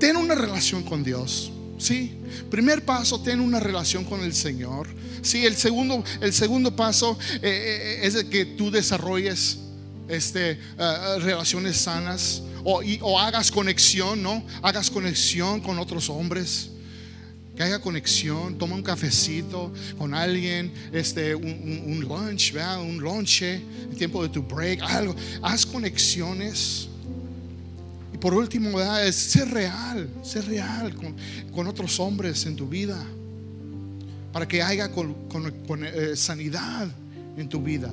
ten 0.00 0.16
una 0.16 0.34
relación 0.34 0.82
con 0.82 1.04
Dios. 1.04 1.52
Sí, 1.78 2.16
primer 2.50 2.84
paso, 2.84 3.20
ten 3.20 3.40
una 3.40 3.60
relación 3.60 4.04
con 4.04 4.24
el 4.24 4.34
Señor. 4.34 4.88
Sí, 5.22 5.46
el 5.46 5.56
segundo, 5.56 6.02
el 6.20 6.32
segundo 6.32 6.74
paso 6.74 7.16
eh, 7.34 7.40
eh, 7.42 8.00
es 8.02 8.24
que 8.24 8.44
tú 8.44 8.70
desarrolles 8.72 9.58
este, 10.08 10.52
eh, 10.52 11.18
relaciones 11.20 11.76
sanas 11.76 12.42
o 12.64 13.20
hagas 13.20 13.52
conexión, 13.52 14.20
¿no? 14.20 14.44
Hagas 14.60 14.90
conexión 14.90 15.60
con 15.60 15.78
otros 15.78 16.10
hombres 16.10 16.70
que 17.56 17.62
haya 17.62 17.78
conexión, 17.78 18.58
toma 18.58 18.74
un 18.74 18.82
cafecito 18.82 19.72
con 19.96 20.12
alguien, 20.12 20.70
este, 20.92 21.34
un, 21.34 22.00
lunch, 22.00 22.54
un 22.78 23.00
lonche, 23.00 23.62
el 23.90 23.96
tiempo 23.96 24.22
de 24.22 24.28
tu 24.28 24.42
break, 24.42 24.82
algo, 24.82 25.16
haz 25.40 25.64
conexiones. 25.64 26.88
Y 28.12 28.18
por 28.18 28.34
último, 28.34 28.76
¿verdad? 28.76 29.06
es 29.06 29.16
ser 29.16 29.48
real, 29.50 30.08
ser 30.22 30.44
real 30.46 30.94
con, 30.94 31.16
con 31.50 31.66
otros 31.66 31.98
hombres 31.98 32.44
en 32.44 32.56
tu 32.56 32.68
vida. 32.68 33.02
para 34.32 34.46
que 34.46 34.62
haya 34.62 34.90
con, 34.90 35.14
eh, 35.82 36.14
sanidad 36.14 36.88
en 37.38 37.48
tu 37.48 37.62
vida. 37.62 37.90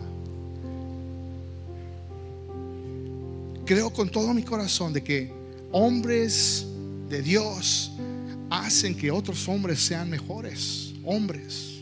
Creo 3.65 3.93
con 3.93 4.09
todo 4.09 4.33
mi 4.33 4.43
corazón 4.43 4.91
de 4.91 5.01
que 5.01 5.31
hombres 5.71 6.65
de 7.07 7.21
Dios 7.21 7.93
hacen 8.53 8.93
que 8.93 9.09
otros 9.09 9.47
hombres 9.47 9.79
sean 9.79 10.09
mejores 10.09 10.93
hombres. 11.03 11.81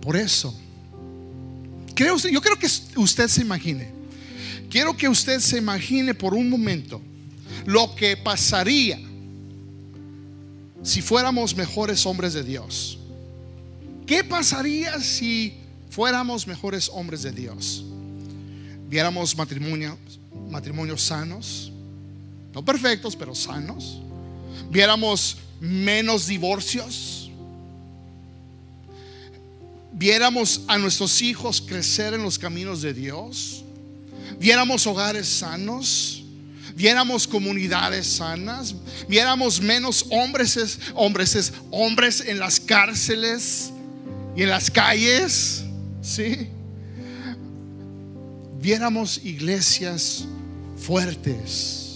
Por 0.00 0.16
eso, 0.16 0.52
creo, 1.94 2.16
yo 2.18 2.40
creo 2.40 2.58
que 2.58 2.66
usted 2.96 3.28
se 3.28 3.40
imagine, 3.40 3.88
quiero 4.68 4.96
que 4.96 5.08
usted 5.08 5.38
se 5.38 5.58
imagine 5.58 6.12
por 6.12 6.34
un 6.34 6.50
momento 6.50 7.00
lo 7.66 7.94
que 7.94 8.16
pasaría 8.16 8.98
si 10.82 11.00
fuéramos 11.00 11.56
mejores 11.56 12.04
hombres 12.04 12.32
de 12.32 12.42
Dios. 12.42 12.98
¿Qué 14.06 14.24
pasaría 14.24 14.98
si 14.98 15.54
fuéramos 15.88 16.48
mejores 16.48 16.90
hombres 16.92 17.22
de 17.22 17.30
Dios? 17.30 17.84
Viéramos 18.88 19.36
matrimonios, 19.36 19.96
matrimonios 20.50 21.00
sanos, 21.02 21.70
no 22.52 22.64
perfectos, 22.64 23.14
pero 23.14 23.36
sanos. 23.36 24.00
Viéramos 24.70 25.36
menos 25.60 26.26
divorcios. 26.26 27.30
Viéramos 29.92 30.62
a 30.66 30.78
nuestros 30.78 31.22
hijos 31.22 31.60
crecer 31.60 32.14
en 32.14 32.22
los 32.22 32.38
caminos 32.38 32.82
de 32.82 32.92
Dios. 32.92 33.62
Viéramos 34.40 34.86
hogares 34.86 35.28
sanos. 35.28 36.24
Viéramos 36.74 37.28
comunidades 37.28 38.06
sanas. 38.06 38.74
Viéramos 39.08 39.60
menos 39.60 40.06
hombres, 40.10 40.78
hombres, 40.94 41.52
hombres 41.70 42.20
en 42.26 42.38
las 42.38 42.58
cárceles 42.58 43.70
y 44.34 44.42
en 44.42 44.48
las 44.48 44.70
calles. 44.70 45.62
Sí. 46.00 46.48
Viéramos 48.60 49.24
iglesias 49.24 50.24
fuertes 50.76 51.91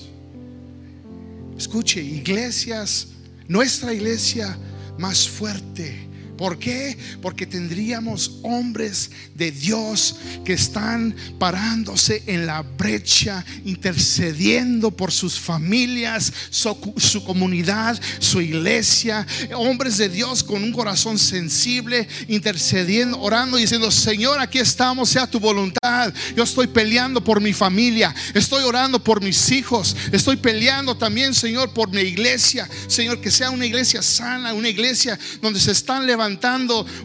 Escuche, 1.57 2.03
iglesias, 2.03 3.09
nuestra 3.49 3.93
iglesia 3.93 4.57
más 4.99 5.29
fuerte 5.29 6.06
¿Por 6.37 6.59
qué? 6.59 6.97
Porque 7.23 7.47
tendríamos 7.47 8.39
hombres 8.43 9.11
de 9.35 9.51
Dios 9.51 10.17
que 10.45 10.53
están 10.53 11.15
parándose 11.39 12.23
en 12.27 12.47
la 12.47 12.63
brecha, 12.63 13.45
intercediendo 13.65 14.91
por 14.91 15.13
sus 15.13 15.39
familias, 15.39 16.33
su, 16.51 17.25
comunidad, 17.25 17.99
su 18.19 18.41
iglesia. 18.41 19.27
Hombres 19.55 19.97
de 19.97 20.11
Dios 20.11 20.45
con 20.45 20.63
un 20.63 20.73
corazón 20.73 21.19
sensible, 21.19 22.07
intercediendo, 22.29 23.19
orando, 23.21 23.57
diciendo, 23.57 23.91
Señor, 23.91 24.39
aquí 24.39 24.59
estamos, 24.59 25.09
sea 25.09 25.27
tu 25.27 25.41
voluntad. 25.41 26.13
Yo 26.37 26.45
estoy 26.45 26.67
peleando 26.67 27.25
por 27.25 27.41
mi 27.41 27.55
familia, 27.55 28.15
estoy 28.35 28.63
orando 28.65 29.03
por 29.03 29.23
mis 29.23 29.51
hijos, 29.51 29.97
estoy 30.13 30.37
peleando 30.37 30.97
también, 30.97 31.35
Señor, 31.35 31.73
por 31.73 31.91
mi 31.91 32.03
iglesia. 32.03 32.69
Señor, 32.89 33.21
que 33.23 33.31
sea 33.31 33.51
una 33.51 33.65
iglesia 33.65 34.03
sana, 34.03 34.53
una 34.53 34.69
iglesia 34.69 35.19
donde 35.41 35.61
se 35.61 35.73
están 35.73 36.07
levantando 36.07 36.26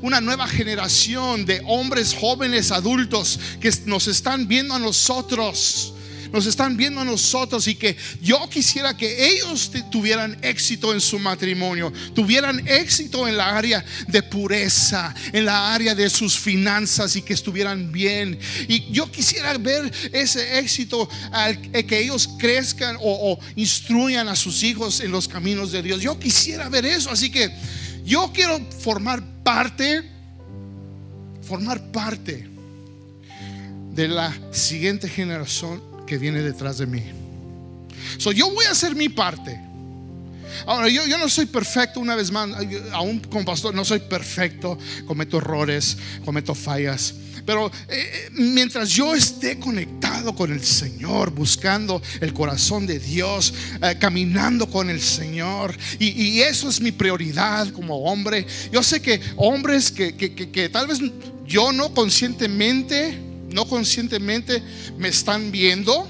una 0.02 0.22
nueva 0.22 0.48
generación 0.48 1.46
de 1.46 1.62
hombres 1.66 2.16
jóvenes, 2.20 2.72
adultos, 2.72 3.40
que 3.60 3.72
nos 3.86 4.08
están 4.08 4.48
viendo 4.48 4.76
a 4.76 4.80
nosotros 4.80 5.94
nos 6.32 6.46
están 6.46 6.78
viendo 6.78 7.02
a 7.02 7.06
nosotros 7.06 7.68
y 7.68 7.76
que 7.76 7.96
yo 8.22 8.50
quisiera 8.50 8.96
que 8.96 9.28
ellos 9.28 9.72
tuvieran 9.92 10.38
éxito 10.42 10.94
en 10.94 11.02
su 11.02 11.20
matrimonio, 11.20 11.92
tuvieran 12.14 12.66
éxito 12.68 13.28
en 13.28 13.38
la 13.38 13.58
área 13.58 13.84
de 14.08 14.24
pureza, 14.24 15.14
en 15.34 15.46
la 15.46 15.74
área 15.74 15.94
de 15.94 16.10
sus 16.10 16.40
finanzas 16.40 17.16
y 17.16 17.22
que 17.22 17.34
estuvieran 17.34 17.92
bien. 17.92 18.40
Y 18.68 18.92
yo 18.92 19.12
quisiera 19.12 19.58
ver 19.58 19.92
ese 20.14 20.60
éxito, 20.60 21.10
al, 21.32 21.60
que 21.72 22.00
ellos 22.00 22.30
crezcan 22.40 22.98
o 23.02 23.38
instruyan 23.56 24.30
a 24.30 24.36
sus 24.36 24.64
hijos 24.64 25.02
en 25.02 25.12
los 25.12 25.28
caminos 25.28 25.72
de 25.72 25.84
Dios. 25.84 26.02
Yo 26.02 26.18
quisiera 26.18 26.70
ver 26.70 26.86
eso, 26.86 27.12
así 27.12 27.30
que 27.30 27.52
yo 28.06 28.32
quiero 28.34 28.60
formar 28.80 29.22
parte, 29.44 30.04
formar 31.42 31.82
parte 31.92 32.48
de 33.94 34.08
la 34.08 34.34
siguiente 34.52 35.08
generación 35.08 35.82
que 36.08 36.18
viene 36.18 36.42
detrás 36.42 36.78
de 36.78 36.88
mí. 36.88 37.04
So, 38.18 38.32
yo 38.32 38.52
voy 38.52 38.66
a 38.66 38.72
hacer 38.72 38.96
mi 38.96 39.10
parte. 39.10 39.60
Ahora, 40.66 40.90
yo, 40.90 41.06
yo 41.06 41.18
no 41.18 41.30
soy 41.30 41.46
perfecto, 41.46 42.00
una 42.00 42.16
vez 42.16 42.32
más, 42.32 42.50
aún 42.92 43.20
como 43.20 43.46
pastor, 43.46 43.74
no 43.74 43.86
soy 43.86 44.00
perfecto, 44.00 44.78
cometo 45.06 45.38
errores, 45.38 45.98
cometo 46.26 46.56
fallas. 46.56 47.14
Pero 47.46 47.68
eh, 47.68 47.72
eh, 47.90 48.30
mientras 48.34 48.90
yo 48.90 49.14
esté 49.16 49.60
conectado 49.60 50.36
con 50.36 50.52
el 50.52 50.64
Señor, 50.64 51.32
buscando 51.32 52.02
el 52.20 52.34
corazón 52.34 52.86
de 52.86 53.00
Dios, 53.00 53.54
eh, 53.82 53.98
caminando 54.00 54.70
con 54.70 54.90
el 54.90 55.02
Señor, 55.02 55.76
y, 56.00 56.42
eso 56.42 56.70
es 56.70 56.82
mi 56.82 56.92
prioridad 56.92 57.72
como 57.72 58.04
hombre. 58.04 58.46
Yo 58.72 58.84
sé 58.84 59.02
que 59.02 59.22
hombres 59.38 59.92
que, 59.92 60.16
que 60.16 60.70
tal 60.70 60.88
vez 60.88 61.00
yo 61.46 61.72
no 61.72 61.94
conscientemente, 61.94 63.18
no 63.52 63.68
conscientemente 63.68 64.62
me 64.98 65.10
están 65.10 65.52
viendo 65.52 66.08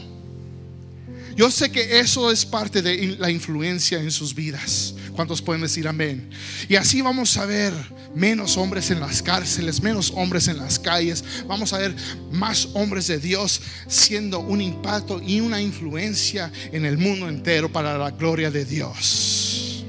yo 1.36 1.50
sé 1.50 1.72
que 1.72 2.00
eso 2.00 2.32
es 2.32 2.46
parte 2.46 2.82
de 2.82 3.16
la 3.20 3.30
influencia 3.30 4.00
en 4.00 4.12
sus 4.12 4.36
vidas. 4.36 4.94
¿Cuántos 5.14 5.42
pueden 5.42 5.62
decir 5.62 5.88
amén? 5.88 6.30
Y 6.68 6.76
así 6.76 7.02
vamos 7.02 7.38
a 7.38 7.46
ver 7.46 7.74
menos 8.16 8.58
hombres 8.58 8.92
en 8.92 9.00
las 9.00 9.22
cárceles, 9.22 9.82
menos 9.82 10.12
hombres 10.16 10.48
en 10.48 10.58
las 10.58 10.80
calles. 10.80 11.24
Vamos 11.48 11.74
a 11.74 11.78
ver 11.78 11.96
más 12.32 12.70
hombres 12.74 13.08
de 13.08 13.20
Dios 13.20 13.62
siendo 13.88 14.40
un 14.40 14.62
impacto 14.62 15.22
y 15.22 15.42
una 15.42 15.62
influencia 15.62 16.52
en 16.72 16.86
el 16.86 16.98
mundo 16.98 17.28
entero 17.28 17.72
para 17.72 17.98
la 17.98 18.12
gloria 18.12 18.52
de 18.52 18.66
Dios. 18.66 19.86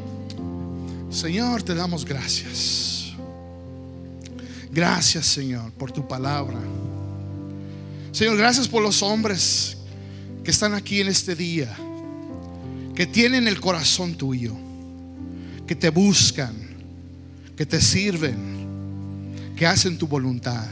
Señor, 1.10 1.62
te 1.62 1.74
damos 1.74 2.04
gracias. 2.04 3.12
Gracias, 4.70 5.26
Señor, 5.26 5.70
por 5.72 5.92
tu 5.92 6.06
palabra. 6.08 6.58
Señor, 8.10 8.36
gracias 8.36 8.66
por 8.66 8.82
los 8.82 9.02
hombres 9.02 9.76
que 10.44 10.50
están 10.50 10.74
aquí 10.74 11.00
en 11.00 11.08
este 11.08 11.36
día, 11.36 11.74
que 12.94 13.06
tienen 13.06 13.46
el 13.46 13.60
corazón 13.60 14.14
tuyo, 14.14 14.56
que 15.66 15.76
te 15.76 15.90
buscan, 15.90 16.54
que 17.56 17.64
te 17.64 17.80
sirven, 17.80 19.54
que 19.56 19.66
hacen 19.66 19.96
tu 19.96 20.06
voluntad. 20.06 20.66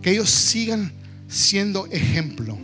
Que 0.00 0.12
ellos 0.12 0.30
sigan 0.30 0.92
siendo 1.28 1.86
ejemplo, 1.86 2.58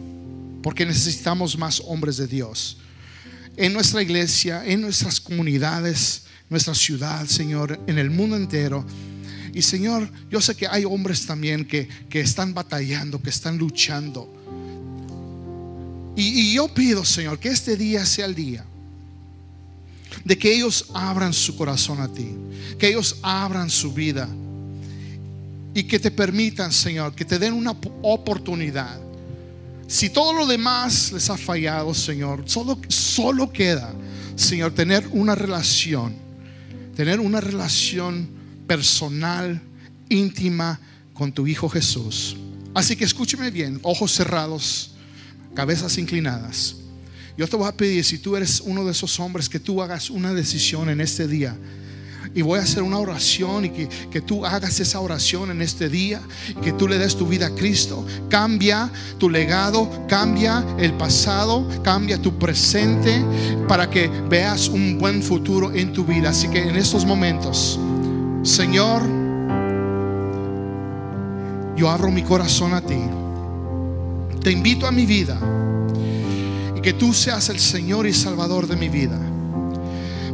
porque 0.62 0.86
necesitamos 0.86 1.56
más 1.58 1.82
hombres 1.86 2.16
de 2.16 2.26
Dios. 2.26 2.78
En 3.56 3.72
nuestra 3.72 4.02
iglesia, 4.02 4.64
en 4.64 4.80
nuestras 4.80 5.20
comunidades, 5.20 6.22
nuestra 6.48 6.74
ciudad, 6.74 7.26
Señor, 7.26 7.78
en 7.86 7.98
el 7.98 8.10
mundo 8.10 8.36
entero. 8.36 8.86
Y 9.52 9.62
Señor, 9.62 10.10
yo 10.30 10.40
sé 10.40 10.54
que 10.54 10.66
hay 10.66 10.84
hombres 10.84 11.26
también 11.26 11.66
que, 11.66 11.88
que 12.08 12.20
están 12.20 12.54
batallando, 12.54 13.20
que 13.20 13.30
están 13.30 13.58
luchando 13.58 14.37
y, 16.20 16.52
yo 16.52 16.66
pido, 16.66 17.04
Señor, 17.04 17.38
que 17.38 17.48
este 17.48 17.76
día 17.76 18.04
sea 18.04 18.26
el 18.26 18.34
día 18.34 18.64
de 20.24 20.36
que 20.36 20.52
ellos 20.52 20.86
abran 20.92 21.32
su 21.32 21.56
corazón 21.56 22.00
a 22.00 22.08
ti, 22.08 22.34
que 22.76 22.88
ellos 22.88 23.16
abran 23.22 23.70
su 23.70 23.92
vida 23.92 24.28
y 25.74 25.84
que 25.84 26.00
te 26.00 26.10
permitan, 26.10 26.72
Señor, 26.72 27.14
que 27.14 27.24
te 27.24 27.38
den 27.38 27.52
una 27.52 27.76
oportunidad. 28.02 28.98
Si 29.86 30.10
todo 30.10 30.32
lo 30.32 30.44
demás 30.44 31.12
les 31.12 31.30
ha 31.30 31.36
fallado, 31.36 31.94
Señor, 31.94 32.42
solo, 32.46 32.78
solo 32.88 33.52
queda, 33.52 33.94
Señor, 34.34 34.74
tener 34.74 35.06
una 35.12 35.36
relación, 35.36 36.16
tener 36.96 37.20
una 37.20 37.40
relación 37.40 38.28
personal, 38.66 39.62
íntima 40.08 40.80
con 41.14 41.30
tu 41.30 41.46
Hijo 41.46 41.68
Jesús. 41.68 42.36
Así 42.74 42.96
que 42.96 43.04
escúcheme 43.04 43.52
bien, 43.52 43.78
ojos 43.84 44.12
cerrados 44.12 44.92
cabezas 45.54 45.98
inclinadas. 45.98 46.76
Yo 47.38 47.46
te 47.46 47.56
voy 47.56 47.68
a 47.68 47.72
pedir, 47.72 48.04
si 48.04 48.18
tú 48.18 48.34
eres 48.34 48.60
uno 48.60 48.84
de 48.84 48.90
esos 48.90 49.20
hombres, 49.20 49.48
que 49.48 49.60
tú 49.60 49.80
hagas 49.80 50.10
una 50.10 50.34
decisión 50.34 50.88
en 50.88 51.00
este 51.00 51.28
día. 51.28 51.56
Y 52.34 52.42
voy 52.42 52.58
a 52.58 52.62
hacer 52.62 52.82
una 52.82 52.98
oración 52.98 53.64
y 53.64 53.70
que, 53.70 53.88
que, 54.10 54.20
tú 54.20 54.44
hagas 54.44 54.80
esa 54.80 54.98
oración 54.98 55.52
en 55.52 55.62
este 55.62 55.88
día. 55.88 56.20
Y 56.50 56.54
que 56.54 56.72
tú 56.72 56.88
le 56.88 56.98
des 56.98 57.14
tu 57.14 57.28
vida 57.28 57.46
a 57.46 57.54
Cristo. 57.54 58.04
Cambia 58.28 58.90
tu 59.18 59.30
legado, 59.30 60.04
cambia 60.08 60.64
el 60.80 60.94
pasado, 60.94 61.68
cambia 61.84 62.20
tu 62.20 62.36
presente 62.38 63.24
para 63.68 63.88
que 63.88 64.08
veas 64.28 64.68
un 64.68 64.98
buen 64.98 65.22
futuro 65.22 65.72
en 65.72 65.92
tu 65.92 66.04
vida. 66.04 66.30
Así 66.30 66.48
que 66.48 66.68
en 66.68 66.74
estos 66.74 67.04
momentos, 67.04 67.78
Señor, 68.42 69.02
yo 71.76 71.88
abro 71.88 72.10
mi 72.10 72.24
corazón 72.24 72.74
a 72.74 72.80
ti 72.80 72.98
te 74.42 74.50
invito 74.50 74.86
a 74.86 74.90
mi 74.90 75.06
vida 75.06 75.38
y 76.76 76.80
que 76.80 76.92
tú 76.92 77.12
seas 77.12 77.48
el 77.48 77.58
Señor 77.58 78.06
y 78.06 78.12
Salvador 78.12 78.66
de 78.66 78.76
mi 78.76 78.88
vida. 78.88 79.18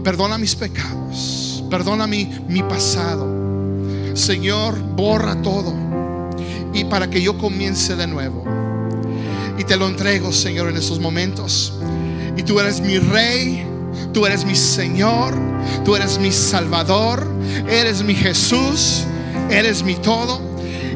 Perdona 0.02 0.38
mis 0.38 0.54
pecados 0.54 1.44
perdona 1.74 2.06
mi, 2.06 2.30
mi 2.46 2.62
pasado. 2.62 3.26
Señor, 4.14 4.78
borra 4.78 5.42
todo 5.42 5.74
y 6.72 6.84
para 6.84 7.10
que 7.10 7.20
yo 7.20 7.36
comience 7.36 7.96
de 7.96 8.06
nuevo. 8.06 8.44
Y 9.58 9.64
te 9.64 9.76
lo 9.76 9.88
entrego, 9.88 10.32
Señor, 10.32 10.68
en 10.68 10.76
estos 10.76 11.00
momentos. 11.00 11.72
Y 12.36 12.44
tú 12.44 12.60
eres 12.60 12.80
mi 12.80 12.98
rey, 12.98 13.66
tú 14.12 14.24
eres 14.24 14.44
mi 14.44 14.54
Señor, 14.54 15.34
tú 15.84 15.96
eres 15.96 16.20
mi 16.20 16.30
Salvador, 16.30 17.26
eres 17.68 18.04
mi 18.04 18.14
Jesús, 18.14 19.02
eres 19.50 19.82
mi 19.82 19.96
todo. 19.96 20.40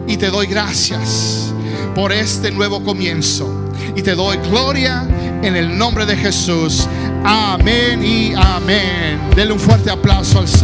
Y 0.07 0.17
te 0.17 0.31
doy 0.31 0.47
gracias 0.47 1.48
por 1.95 2.13
este 2.13 2.51
nuevo 2.51 2.83
comienzo. 2.83 3.71
Y 3.97 4.03
te 4.03 4.15
doy 4.15 4.37
gloria 4.39 5.07
en 5.43 5.57
el 5.57 5.77
nombre 5.77 6.07
de 6.07 6.17
Jesús. 6.17 6.87
Amén 7.25 8.05
y 8.05 8.33
amén. 8.35 9.19
Denle 9.35 9.53
un 9.53 9.61
fuerte 9.61 9.91
aplauso 9.91 10.39
al 10.39 10.49
Señor. 10.49 10.59